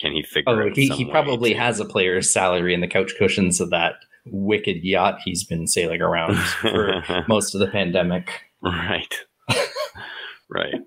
can 0.00 0.12
he 0.12 0.22
figure? 0.22 0.62
Oh, 0.62 0.66
out 0.66 0.76
he, 0.76 0.88
he 0.88 1.04
probably 1.04 1.52
to- 1.52 1.58
has 1.58 1.80
a 1.80 1.84
player's 1.84 2.32
salary 2.32 2.72
in 2.74 2.80
the 2.80 2.88
couch 2.88 3.12
cushions 3.18 3.60
of 3.60 3.70
that 3.70 3.96
wicked 4.26 4.84
yacht 4.84 5.18
he's 5.24 5.44
been 5.44 5.66
sailing 5.66 6.02
around 6.02 6.36
for 6.36 7.02
most 7.28 7.54
of 7.54 7.60
the 7.60 7.66
pandemic. 7.66 8.30
Right. 8.62 9.14
right. 10.48 10.82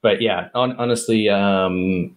But 0.00 0.22
yeah, 0.22 0.48
on, 0.54 0.76
honestly, 0.76 1.28
um, 1.28 2.16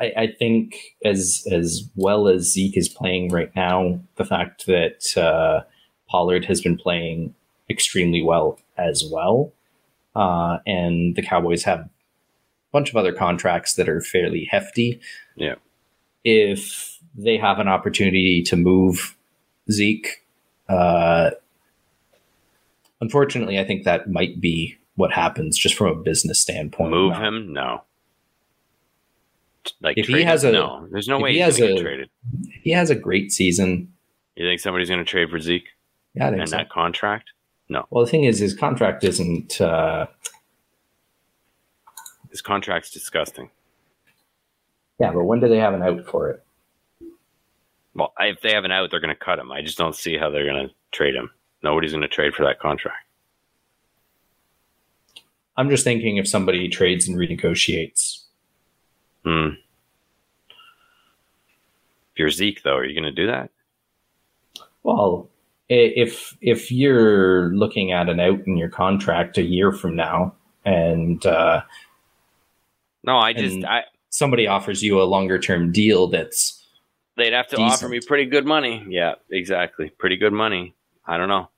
I, 0.00 0.12
I, 0.16 0.26
think 0.38 0.96
as 1.04 1.46
as 1.50 1.88
well 1.96 2.28
as 2.28 2.52
Zeke 2.52 2.76
is 2.76 2.88
playing 2.88 3.30
right 3.30 3.54
now, 3.56 4.00
the 4.16 4.24
fact 4.24 4.66
that 4.66 5.16
uh, 5.16 5.64
Pollard 6.08 6.44
has 6.44 6.60
been 6.60 6.76
playing 6.76 7.34
extremely 7.68 8.22
well 8.22 8.58
as 8.76 9.04
well, 9.10 9.52
uh, 10.14 10.58
and 10.66 11.16
the 11.16 11.22
Cowboys 11.22 11.64
have 11.64 11.80
a 11.80 11.90
bunch 12.72 12.90
of 12.90 12.96
other 12.96 13.12
contracts 13.12 13.74
that 13.74 13.88
are 13.88 14.00
fairly 14.00 14.44
hefty. 14.50 15.00
Yeah. 15.36 15.56
If 16.24 16.98
they 17.16 17.36
have 17.36 17.58
an 17.58 17.68
opportunity 17.68 18.42
to 18.44 18.56
move 18.56 19.16
Zeke, 19.70 20.24
uh, 20.68 21.30
unfortunately, 23.00 23.58
I 23.58 23.64
think 23.64 23.84
that 23.84 24.10
might 24.10 24.40
be 24.40 24.76
what 24.94 25.12
happens 25.12 25.56
just 25.56 25.74
from 25.74 25.86
a 25.88 25.94
business 25.94 26.40
standpoint. 26.40 26.90
Move 26.90 27.16
him? 27.16 27.52
No. 27.52 27.82
Like 29.80 29.98
if 29.98 30.06
he 30.06 30.22
has 30.22 30.44
a 30.44 30.52
no, 30.52 30.86
there's 30.90 31.08
no 31.08 31.18
way 31.18 31.32
he 31.32 31.38
has 31.38 31.60
a 31.60 31.80
traded. 31.80 32.10
He 32.62 32.70
has 32.70 32.90
a 32.90 32.94
great 32.94 33.32
season. 33.32 33.92
You 34.36 34.46
think 34.46 34.60
somebody's 34.60 34.88
going 34.88 35.04
to 35.04 35.04
trade 35.04 35.30
for 35.30 35.40
Zeke? 35.40 35.68
Yeah, 36.14 36.26
I 36.26 36.30
think 36.30 36.40
and 36.40 36.50
so. 36.50 36.56
that 36.56 36.70
contract? 36.70 37.30
No. 37.68 37.86
Well, 37.90 38.04
the 38.04 38.10
thing 38.10 38.24
is, 38.24 38.38
his 38.38 38.54
contract 38.54 39.04
isn't. 39.04 39.60
Uh, 39.60 40.06
his 42.30 42.40
contract's 42.40 42.90
disgusting. 42.90 43.50
Yeah, 45.00 45.12
but 45.12 45.24
when 45.24 45.40
do 45.40 45.48
they 45.48 45.58
have 45.58 45.74
an 45.74 45.82
out 45.82 46.06
for 46.06 46.30
it? 46.30 46.44
Well, 47.94 48.12
if 48.20 48.40
they 48.42 48.52
have 48.52 48.64
an 48.64 48.72
out, 48.72 48.90
they're 48.90 49.00
going 49.00 49.14
to 49.14 49.24
cut 49.24 49.38
him. 49.38 49.50
I 49.50 49.62
just 49.62 49.78
don't 49.78 49.94
see 49.94 50.16
how 50.16 50.30
they're 50.30 50.44
going 50.44 50.68
to 50.68 50.74
trade 50.92 51.14
him. 51.14 51.30
Nobody's 51.62 51.92
going 51.92 52.02
to 52.02 52.08
trade 52.08 52.34
for 52.34 52.44
that 52.44 52.60
contract. 52.60 53.04
I'm 55.56 55.70
just 55.70 55.82
thinking 55.82 56.16
if 56.16 56.28
somebody 56.28 56.68
trades 56.68 57.08
and 57.08 57.18
renegotiates. 57.18 58.22
Hmm. 59.24 59.48
If 62.12 62.18
you're 62.18 62.30
Zeke, 62.30 62.62
though, 62.62 62.76
are 62.76 62.84
you 62.84 62.94
going 62.94 63.14
to 63.14 63.22
do 63.22 63.28
that? 63.28 63.50
Well, 64.82 65.28
if 65.68 66.36
if 66.40 66.72
you're 66.72 67.54
looking 67.54 67.92
at 67.92 68.08
an 68.08 68.20
out 68.20 68.46
in 68.46 68.56
your 68.56 68.70
contract 68.70 69.38
a 69.38 69.42
year 69.42 69.70
from 69.70 69.96
now, 69.96 70.34
and 70.64 71.24
uh, 71.26 71.62
no, 73.04 73.18
I 73.18 73.32
just 73.32 73.64
I 73.64 73.84
somebody 74.08 74.46
offers 74.46 74.82
you 74.82 75.00
a 75.00 75.04
longer 75.04 75.38
term 75.38 75.72
deal 75.72 76.08
that's 76.08 76.64
they'd 77.16 77.32
have 77.32 77.48
to 77.48 77.56
decent. 77.56 77.72
offer 77.72 77.88
me 77.88 78.00
pretty 78.00 78.24
good 78.24 78.46
money. 78.46 78.84
Yeah, 78.88 79.14
exactly, 79.30 79.90
pretty 79.90 80.16
good 80.16 80.32
money. 80.32 80.74
I 81.06 81.18
don't 81.18 81.28
know, 81.28 81.50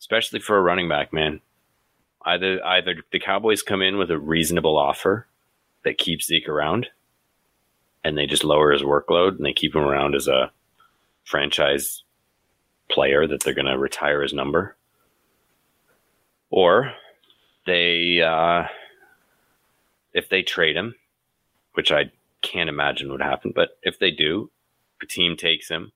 especially 0.00 0.40
for 0.40 0.56
a 0.56 0.62
running 0.62 0.88
back, 0.88 1.12
man. 1.12 1.40
Either 2.24 2.64
either 2.64 2.96
the 3.12 3.20
Cowboys 3.20 3.62
come 3.62 3.82
in 3.82 3.98
with 3.98 4.10
a 4.10 4.18
reasonable 4.18 4.76
offer 4.76 5.26
that 5.86 5.98
keeps 5.98 6.26
Zeke 6.26 6.48
around, 6.48 6.88
and 8.04 8.18
they 8.18 8.26
just 8.26 8.42
lower 8.42 8.72
his 8.72 8.82
workload 8.82 9.36
and 9.36 9.46
they 9.46 9.52
keep 9.52 9.74
him 9.74 9.82
around 9.82 10.16
as 10.16 10.26
a 10.26 10.50
franchise 11.24 12.02
player 12.90 13.26
that 13.26 13.42
they're 13.44 13.54
going 13.54 13.66
to 13.66 13.78
retire 13.78 14.20
his 14.20 14.32
number, 14.32 14.76
or 16.50 16.92
they 17.66 18.20
uh, 18.20 18.64
if 20.12 20.28
they 20.28 20.42
trade 20.42 20.76
him, 20.76 20.96
which 21.74 21.92
I 21.92 22.10
can't 22.42 22.68
imagine 22.68 23.12
would 23.12 23.22
happen, 23.22 23.52
but 23.54 23.78
if 23.82 24.00
they 24.00 24.10
do, 24.10 24.50
the 25.00 25.06
team 25.06 25.36
takes 25.36 25.68
him 25.68 25.92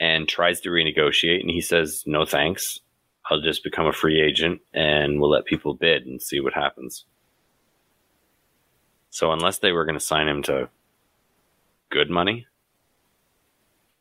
and 0.00 0.26
tries 0.26 0.62
to 0.62 0.70
renegotiate, 0.70 1.40
and 1.40 1.50
he 1.50 1.60
says 1.60 2.02
no 2.06 2.24
thanks. 2.24 2.80
I'll 3.30 3.42
just 3.42 3.64
become 3.64 3.86
a 3.86 3.92
free 3.92 4.20
agent 4.20 4.60
and 4.72 5.20
we'll 5.20 5.30
let 5.30 5.44
people 5.44 5.74
bid 5.74 6.06
and 6.06 6.20
see 6.20 6.40
what 6.40 6.54
happens. 6.54 7.04
So 9.14 9.30
unless 9.30 9.58
they 9.58 9.70
were 9.70 9.84
going 9.84 9.96
to 9.96 10.04
sign 10.04 10.26
him 10.26 10.42
to 10.42 10.68
good 11.88 12.10
money, 12.10 12.48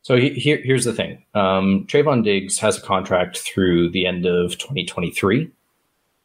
so 0.02 0.18
he, 0.18 0.32
here, 0.32 0.60
here's 0.64 0.86
the 0.86 0.92
thing: 0.92 1.24
um, 1.36 1.86
Trevon 1.86 2.24
Diggs 2.24 2.58
has 2.58 2.80
a 2.80 2.82
contract 2.82 3.38
through 3.38 3.92
the 3.92 4.08
end 4.08 4.26
of 4.26 4.58
2023. 4.58 5.52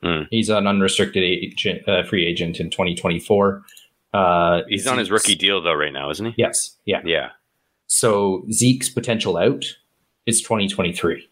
Mm. 0.03 0.27
He's 0.31 0.49
an 0.49 0.67
unrestricted 0.67 1.23
agent, 1.23 1.87
uh, 1.87 2.03
free 2.05 2.27
agent 2.27 2.61
in 2.61 2.71
2024. 2.71 3.63
Uh, 4.15 4.63
He's 4.71 4.85
Zeke's, 4.85 4.91
on 4.91 4.97
his 4.99 5.11
rookie 5.11 5.35
deal 5.35 5.61
though, 5.61 5.75
right 5.75 5.93
now, 5.93 6.09
isn't 6.09 6.25
he? 6.25 6.35
Yes. 6.39 6.77
Yeah. 6.87 7.03
Yeah. 7.05 7.33
So 7.89 8.47
Zeke's 8.51 8.89
potential 8.89 9.37
out 9.37 9.67
is 10.25 10.41
2023. 10.41 11.29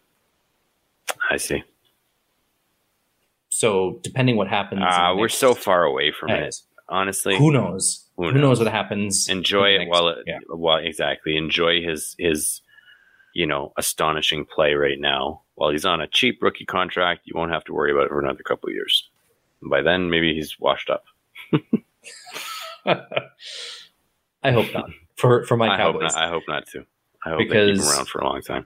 I 1.31 1.37
see. 1.37 1.63
So 3.49 3.99
depending 4.03 4.35
what 4.35 4.47
happens, 4.47 4.83
uh, 4.87 5.15
we're 5.17 5.27
so 5.27 5.55
far 5.55 5.85
away 5.85 6.11
from 6.11 6.29
it. 6.29 6.61
Honestly, 6.89 7.37
who 7.37 7.51
knows? 7.51 8.05
Who 8.15 8.25
knows, 8.25 8.33
who 8.33 8.39
knows 8.39 8.59
what 8.59 8.71
happens? 8.71 9.27
Enjoy 9.29 9.69
it 9.69 9.87
while 9.87 10.07
it, 10.09 10.19
yeah. 10.25 10.39
while 10.47 10.77
exactly 10.77 11.35
enjoy 11.35 11.81
his 11.81 12.15
his 12.17 12.61
you 13.33 13.45
know 13.45 13.73
astonishing 13.77 14.45
play 14.45 14.73
right 14.73 14.99
now. 14.99 15.41
While 15.55 15.71
he's 15.71 15.85
on 15.85 16.01
a 16.01 16.07
cheap 16.07 16.39
rookie 16.41 16.65
contract, 16.65 17.21
you 17.25 17.33
won't 17.35 17.51
have 17.51 17.63
to 17.65 17.73
worry 17.73 17.91
about 17.91 18.05
it 18.05 18.09
for 18.09 18.19
another 18.19 18.43
couple 18.43 18.69
of 18.69 18.75
years. 18.75 19.09
And 19.61 19.69
by 19.69 19.81
then, 19.81 20.09
maybe 20.09 20.33
he's 20.33 20.59
washed 20.59 20.89
up. 20.89 21.03
I 24.43 24.51
hope 24.51 24.73
not 24.73 24.89
for 25.17 25.43
for 25.45 25.57
my 25.57 25.73
I 25.73 25.77
Cowboys. 25.77 26.13
Hope 26.13 26.13
not, 26.13 26.23
I 26.23 26.29
hope 26.29 26.43
not 26.47 26.67
too. 26.67 26.85
I 27.25 27.29
hope 27.31 27.39
because, 27.39 27.67
they 27.67 27.73
keep 27.73 27.81
him 27.81 27.89
around 27.89 28.07
for 28.07 28.19
a 28.19 28.25
long 28.25 28.41
time. 28.41 28.65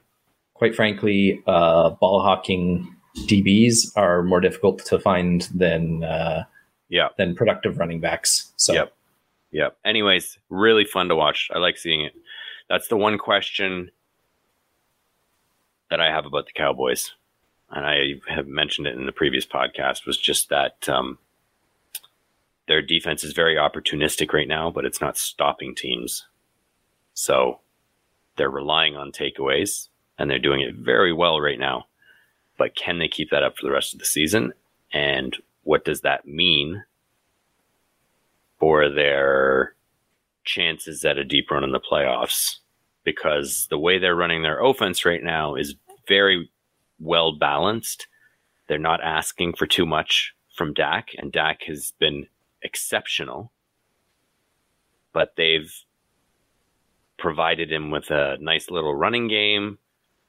Quite 0.54 0.76
frankly, 0.76 1.42
uh, 1.46 1.90
ball 1.90 2.22
hawking 2.22 2.94
DBs 3.26 3.96
are 3.96 4.22
more 4.22 4.40
difficult 4.40 4.84
to 4.86 4.98
find 4.98 5.48
than 5.54 6.04
uh, 6.04 6.44
yeah 6.92 7.08
than 7.16 7.34
productive 7.34 7.78
running 7.78 7.98
backs. 7.98 8.52
So 8.56 8.74
yep. 8.74 8.94
Yep. 9.50 9.76
Anyways, 9.84 10.38
really 10.48 10.84
fun 10.84 11.08
to 11.08 11.16
watch. 11.16 11.50
I 11.54 11.58
like 11.58 11.76
seeing 11.76 12.02
it. 12.02 12.14
That's 12.68 12.88
the 12.88 12.96
one 12.96 13.18
question 13.18 13.90
that 15.90 16.00
I 16.00 16.10
have 16.10 16.24
about 16.24 16.46
the 16.46 16.52
Cowboys, 16.52 17.12
and 17.70 17.84
I 17.84 18.14
have 18.28 18.46
mentioned 18.46 18.86
it 18.86 18.96
in 18.96 19.04
the 19.04 19.12
previous 19.12 19.46
podcast, 19.46 20.06
was 20.06 20.16
just 20.16 20.48
that 20.48 20.88
um, 20.88 21.18
their 22.66 22.80
defense 22.80 23.24
is 23.24 23.34
very 23.34 23.56
opportunistic 23.56 24.32
right 24.32 24.48
now, 24.48 24.70
but 24.70 24.86
it's 24.86 25.02
not 25.02 25.18
stopping 25.18 25.74
teams. 25.74 26.26
So 27.12 27.60
they're 28.36 28.48
relying 28.48 28.96
on 28.96 29.12
takeaways, 29.12 29.88
and 30.18 30.30
they're 30.30 30.38
doing 30.38 30.62
it 30.62 30.74
very 30.76 31.12
well 31.12 31.40
right 31.40 31.58
now. 31.58 31.86
But 32.56 32.74
can 32.74 32.98
they 32.98 33.08
keep 33.08 33.28
that 33.30 33.42
up 33.42 33.58
for 33.58 33.66
the 33.66 33.72
rest 33.72 33.92
of 33.92 33.98
the 33.98 34.06
season? 34.06 34.54
And 34.94 35.36
what 35.62 35.84
does 35.84 36.00
that 36.00 36.26
mean 36.26 36.84
for 38.58 38.88
their 38.88 39.74
chances 40.44 41.04
at 41.04 41.18
a 41.18 41.24
deep 41.24 41.50
run 41.50 41.64
in 41.64 41.72
the 41.72 41.80
playoffs 41.80 42.58
because 43.04 43.66
the 43.70 43.78
way 43.78 43.98
they're 43.98 44.14
running 44.14 44.42
their 44.42 44.62
offense 44.62 45.04
right 45.04 45.22
now 45.22 45.54
is 45.54 45.74
very 46.08 46.50
well 47.00 47.36
balanced. 47.36 48.06
They're 48.68 48.78
not 48.78 49.02
asking 49.02 49.54
for 49.54 49.66
too 49.66 49.86
much 49.86 50.34
from 50.56 50.74
Dak, 50.74 51.08
and 51.18 51.32
Dak 51.32 51.62
has 51.66 51.92
been 51.98 52.26
exceptional. 52.62 53.52
But 55.12 55.34
they've 55.36 55.72
provided 57.18 57.70
him 57.70 57.90
with 57.90 58.10
a 58.10 58.36
nice 58.40 58.70
little 58.70 58.94
running 58.94 59.28
game. 59.28 59.78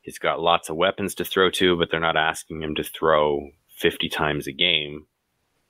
He's 0.02 0.20
got 0.20 0.42
lots 0.42 0.70
of 0.70 0.76
weapons 0.76 1.16
to 1.16 1.26
throw 1.26 1.50
to, 1.52 1.78
but 1.78 1.90
they're 1.90 2.00
not 2.00 2.18
asking 2.18 2.62
him 2.62 2.76
to 2.76 2.84
throw 2.84 3.52
50 3.78 4.10
times 4.10 4.48
a 4.48 4.52
game 4.52 5.06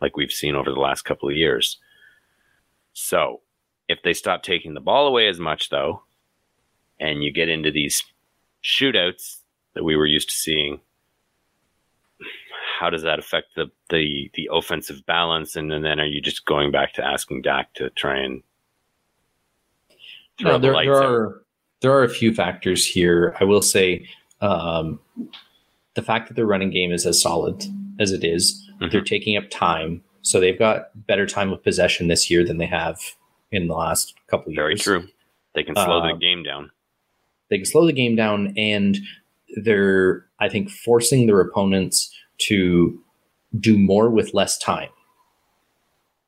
like 0.03 0.17
we've 0.17 0.31
seen 0.31 0.55
over 0.55 0.69
the 0.69 0.79
last 0.79 1.03
couple 1.03 1.29
of 1.29 1.35
years. 1.35 1.79
So 2.91 3.41
if 3.87 4.03
they 4.03 4.13
stop 4.13 4.43
taking 4.43 4.73
the 4.73 4.81
ball 4.81 5.07
away 5.07 5.27
as 5.27 5.39
much, 5.39 5.69
though, 5.69 6.03
and 6.99 7.23
you 7.23 7.31
get 7.31 7.49
into 7.49 7.71
these 7.71 8.03
shootouts 8.63 9.37
that 9.73 9.83
we 9.83 9.95
were 9.95 10.05
used 10.05 10.29
to 10.29 10.35
seeing, 10.35 10.81
how 12.79 12.89
does 12.89 13.03
that 13.03 13.17
affect 13.17 13.55
the 13.55 13.71
the, 13.89 14.29
the 14.35 14.49
offensive 14.51 15.05
balance? 15.05 15.55
And, 15.55 15.71
and 15.71 15.83
then 15.83 15.99
are 15.99 16.05
you 16.05 16.21
just 16.21 16.45
going 16.45 16.69
back 16.71 16.93
to 16.93 17.03
asking 17.03 17.41
Dak 17.41 17.73
to 17.75 17.89
try 17.91 18.17
and 18.17 18.43
no, 20.41 20.57
there, 20.57 20.73
the 20.73 20.83
there 20.83 21.01
are 21.01 21.41
there 21.81 21.91
are 21.93 22.03
a 22.03 22.09
few 22.09 22.33
factors 22.33 22.85
here. 22.85 23.35
I 23.39 23.45
will 23.45 23.61
say 23.61 24.07
um, 24.41 24.99
the 25.93 26.01
fact 26.01 26.27
that 26.27 26.35
the 26.35 26.45
running 26.45 26.71
game 26.71 26.91
is 26.91 27.05
as 27.05 27.21
solid 27.21 27.63
as 27.99 28.11
it 28.11 28.23
is, 28.23 28.69
mm-hmm. 28.85 28.91
they're 28.91 29.03
taking 29.03 29.37
up 29.37 29.49
time 29.49 30.03
so 30.23 30.39
they've 30.39 30.57
got 30.57 30.89
better 31.05 31.27
time 31.27 31.51
of 31.51 31.61
possession 31.63 32.07
this 32.07 32.31
year 32.31 32.45
than 32.45 32.57
they 32.57 32.65
have 32.65 32.99
in 33.51 33.67
the 33.67 33.75
last 33.75 34.15
couple 34.27 34.47
of 34.47 34.53
years. 34.53 34.83
Very 34.83 34.99
true. 35.01 35.07
They 35.53 35.63
can 35.63 35.75
slow 35.75 35.99
uh, 35.99 36.13
the 36.13 36.17
game 36.17 36.43
down. 36.43 36.71
They 37.49 37.57
can 37.57 37.65
slow 37.65 37.85
the 37.85 37.93
game 37.93 38.15
down, 38.15 38.53
and 38.57 38.97
they're, 39.61 40.25
I 40.39 40.49
think, 40.49 40.71
forcing 40.71 41.27
their 41.27 41.41
opponents 41.41 42.11
to 42.39 42.99
do 43.59 43.77
more 43.77 44.09
with 44.09 44.33
less 44.33 44.57
time. 44.57 44.89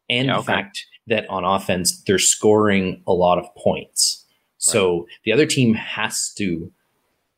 And 0.09 0.27
yeah, 0.27 0.37
okay. 0.37 0.41
the 0.41 0.45
fact 0.45 0.85
that 1.07 1.27
on 1.29 1.45
offense, 1.45 2.03
they're 2.03 2.19
scoring 2.19 3.01
a 3.07 3.13
lot 3.13 3.39
of 3.39 3.45
points. 3.55 4.25
So 4.57 4.99
right. 4.99 5.07
the 5.23 5.31
other 5.31 5.45
team 5.45 5.73
has 5.73 6.33
to 6.37 6.71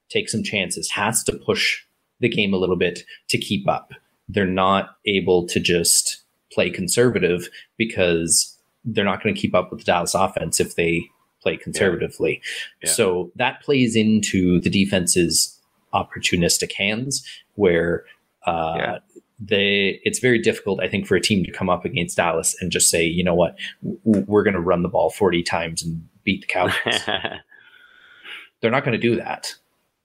take 0.10 0.28
some 0.28 0.44
chances, 0.44 0.90
has 0.92 1.24
to 1.26 1.34
push 1.34 1.84
the 2.20 2.30
game 2.30 2.54
a 2.54 2.58
little 2.58 2.76
bit 2.76 3.04
to 3.30 3.38
keep 3.38 3.70
up. 3.70 3.92
They're 4.30 4.46
not 4.46 4.98
able 5.06 5.48
to 5.48 5.60
just 5.60 6.24
play 6.52 6.70
conservative 6.70 7.48
because 7.78 8.58
they're 8.86 9.06
not 9.06 9.22
going 9.22 9.34
to 9.36 9.40
keep 9.42 9.54
up 9.56 9.70
with 9.72 9.80
the 9.80 9.86
Dallas 9.86 10.16
offense 10.16 10.60
if 10.60 10.76
they 10.76 11.04
play 11.42 11.58
conservatively. 11.58 12.42
Yeah. 12.84 12.90
So 12.90 13.32
that 13.36 13.62
plays 13.62 13.96
into 13.96 14.60
the 14.62 14.70
defense's 14.70 15.60
opportunistic 15.94 16.74
hands 16.74 17.24
where 17.56 18.06
uh, 18.46 18.76
Yeah. 18.78 18.98
they 19.40 20.00
it's 20.04 20.20
very 20.20 20.40
difficult 20.40 20.82
I 20.82 20.88
think 20.90 21.06
for 21.08 21.16
a 21.16 21.22
team 21.22 21.44
to 21.46 21.52
come 21.52 21.70
up 21.70 21.86
against 21.86 22.18
Dallas 22.18 22.56
and 22.62 22.72
just 22.72 22.90
say, 22.90 23.04
you 23.06 23.24
know 23.24 23.36
what, 23.36 23.58
we're 24.04 24.44
going 24.44 24.54
to 24.56 24.60
run 24.62 24.84
the 24.84 24.90
ball 24.90 25.10
40 25.10 25.44
times 25.44 25.84
and 25.84 26.08
beat 26.24 26.42
the 26.42 26.48
Cowboys. 26.48 27.02
they're 28.62 28.72
not 28.72 28.84
going 28.84 29.00
to 29.00 29.10
do 29.10 29.16
that. 29.18 29.54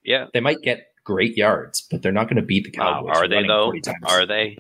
yeah. 0.05 0.27
They 0.33 0.41
might 0.41 0.61
get 0.63 0.92
great 1.05 1.37
yards, 1.37 1.87
but 1.91 2.03
they're 2.03 2.13
not 2.13 2.25
going 2.29 2.37
to 2.37 2.43
beat 2.43 2.65
the 2.65 2.71
Cowboys. 2.71 3.17
are 3.17 3.29
they 3.29 3.47
though? 3.47 3.73
Are 4.05 4.27
they? 4.27 4.59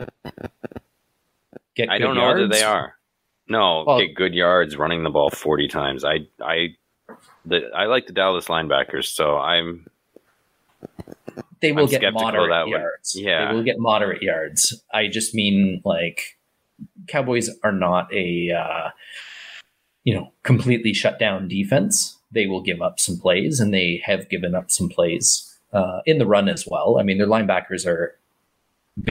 Get 1.74 1.88
I 1.90 1.98
don't 1.98 2.16
know 2.16 2.34
that 2.34 2.38
yards? 2.40 2.52
they 2.58 2.62
are. 2.64 2.94
No, 3.48 3.84
Well- 3.86 3.98
get 4.00 4.14
good 4.14 4.34
yards 4.34 4.76
running 4.76 5.02
the 5.04 5.10
ball 5.10 5.30
forty 5.30 5.68
times. 5.68 6.04
I 6.04 6.26
I 6.40 6.76
the 7.44 7.70
I 7.74 7.86
like 7.86 8.06
the 8.06 8.12
Dallas 8.12 8.46
linebackers, 8.46 9.06
so 9.06 9.36
I'm 9.38 9.86
They 11.60 11.72
will 11.72 11.84
I'm 11.84 11.88
get 12.00 12.12
moderate 12.12 12.50
that 12.50 12.64
way. 12.66 12.72
yards. 12.72 13.16
Yeah. 13.16 13.48
They 13.48 13.54
will 13.54 13.62
get 13.62 13.78
moderate 13.78 14.22
yards. 14.22 14.82
I 14.92 15.06
just 15.08 15.34
mean 15.34 15.80
like 15.84 16.38
Cowboys 17.08 17.48
are 17.62 17.72
not 17.72 18.12
a 18.12 18.50
uh, 18.52 18.90
you 20.04 20.14
know 20.14 20.32
completely 20.42 20.92
shut 20.92 21.18
down 21.18 21.48
defense. 21.48 22.18
They 22.30 22.46
will 22.46 22.62
give 22.62 22.80
up 22.80 22.98
some 22.98 23.18
plays, 23.18 23.60
and 23.60 23.72
they 23.74 24.02
have 24.04 24.28
given 24.30 24.54
up 24.54 24.70
some 24.70 24.88
plays 24.88 25.51
uh, 25.72 26.00
in 26.06 26.18
the 26.18 26.26
run 26.26 26.48
as 26.48 26.66
well. 26.66 26.98
I 26.98 27.02
mean, 27.02 27.18
their 27.18 27.26
linebackers 27.26 27.86
are 27.86 28.18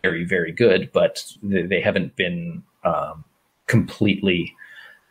very 0.04 0.24
very 0.26 0.52
good, 0.52 0.92
but 0.92 1.26
they, 1.42 1.64
they 1.64 1.82
haven't 1.82 2.16
been 2.16 2.64
um, 2.84 3.24
completely 3.68 4.54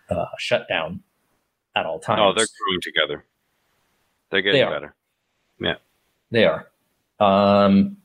uh, 0.09 0.27
shut 0.39 0.69
down 0.69 1.03
at 1.77 1.87
all 1.87 1.99
times. 1.99 2.21
oh 2.23 2.33
they're 2.37 2.47
growing 2.67 2.81
together. 2.83 3.25
They're 4.31 4.43
getting 4.43 4.61
They 4.61 4.71
better. 4.71 4.95
They 6.33 6.45
are. 6.45 6.69
Um, 7.19 7.97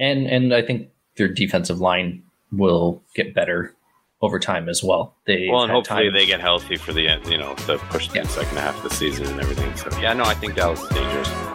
and 0.00 0.26
and 0.26 0.52
I 0.52 0.62
think 0.62 0.88
their 1.16 1.28
defensive 1.28 1.80
line 1.80 2.24
will 2.50 3.02
get 3.14 3.34
better 3.34 3.74
over 4.20 4.40
time 4.40 4.68
as 4.68 4.82
well. 4.82 5.14
They 5.24 5.48
Well, 5.48 5.62
and 5.62 5.70
hopefully 5.70 6.10
they 6.10 6.26
get 6.26 6.40
healthy 6.40 6.76
for 6.76 6.92
the 6.92 7.06
end, 7.06 7.26
you 7.26 7.38
know, 7.38 7.54
the 7.66 7.78
push 7.90 8.08
Yeah. 8.12 8.22
the 8.22 8.28
second 8.28 8.58
half 8.58 8.76
of 8.76 8.82
the 8.82 8.90
season 8.90 9.26
and 9.26 9.40
everything. 9.40 9.76
So 9.76 9.96
yeah, 10.00 10.12
no, 10.12 10.24
I 10.24 10.34
think 10.34 10.56
Dallas 10.56 10.82
is 10.82 10.88
dangerous. 10.88 11.47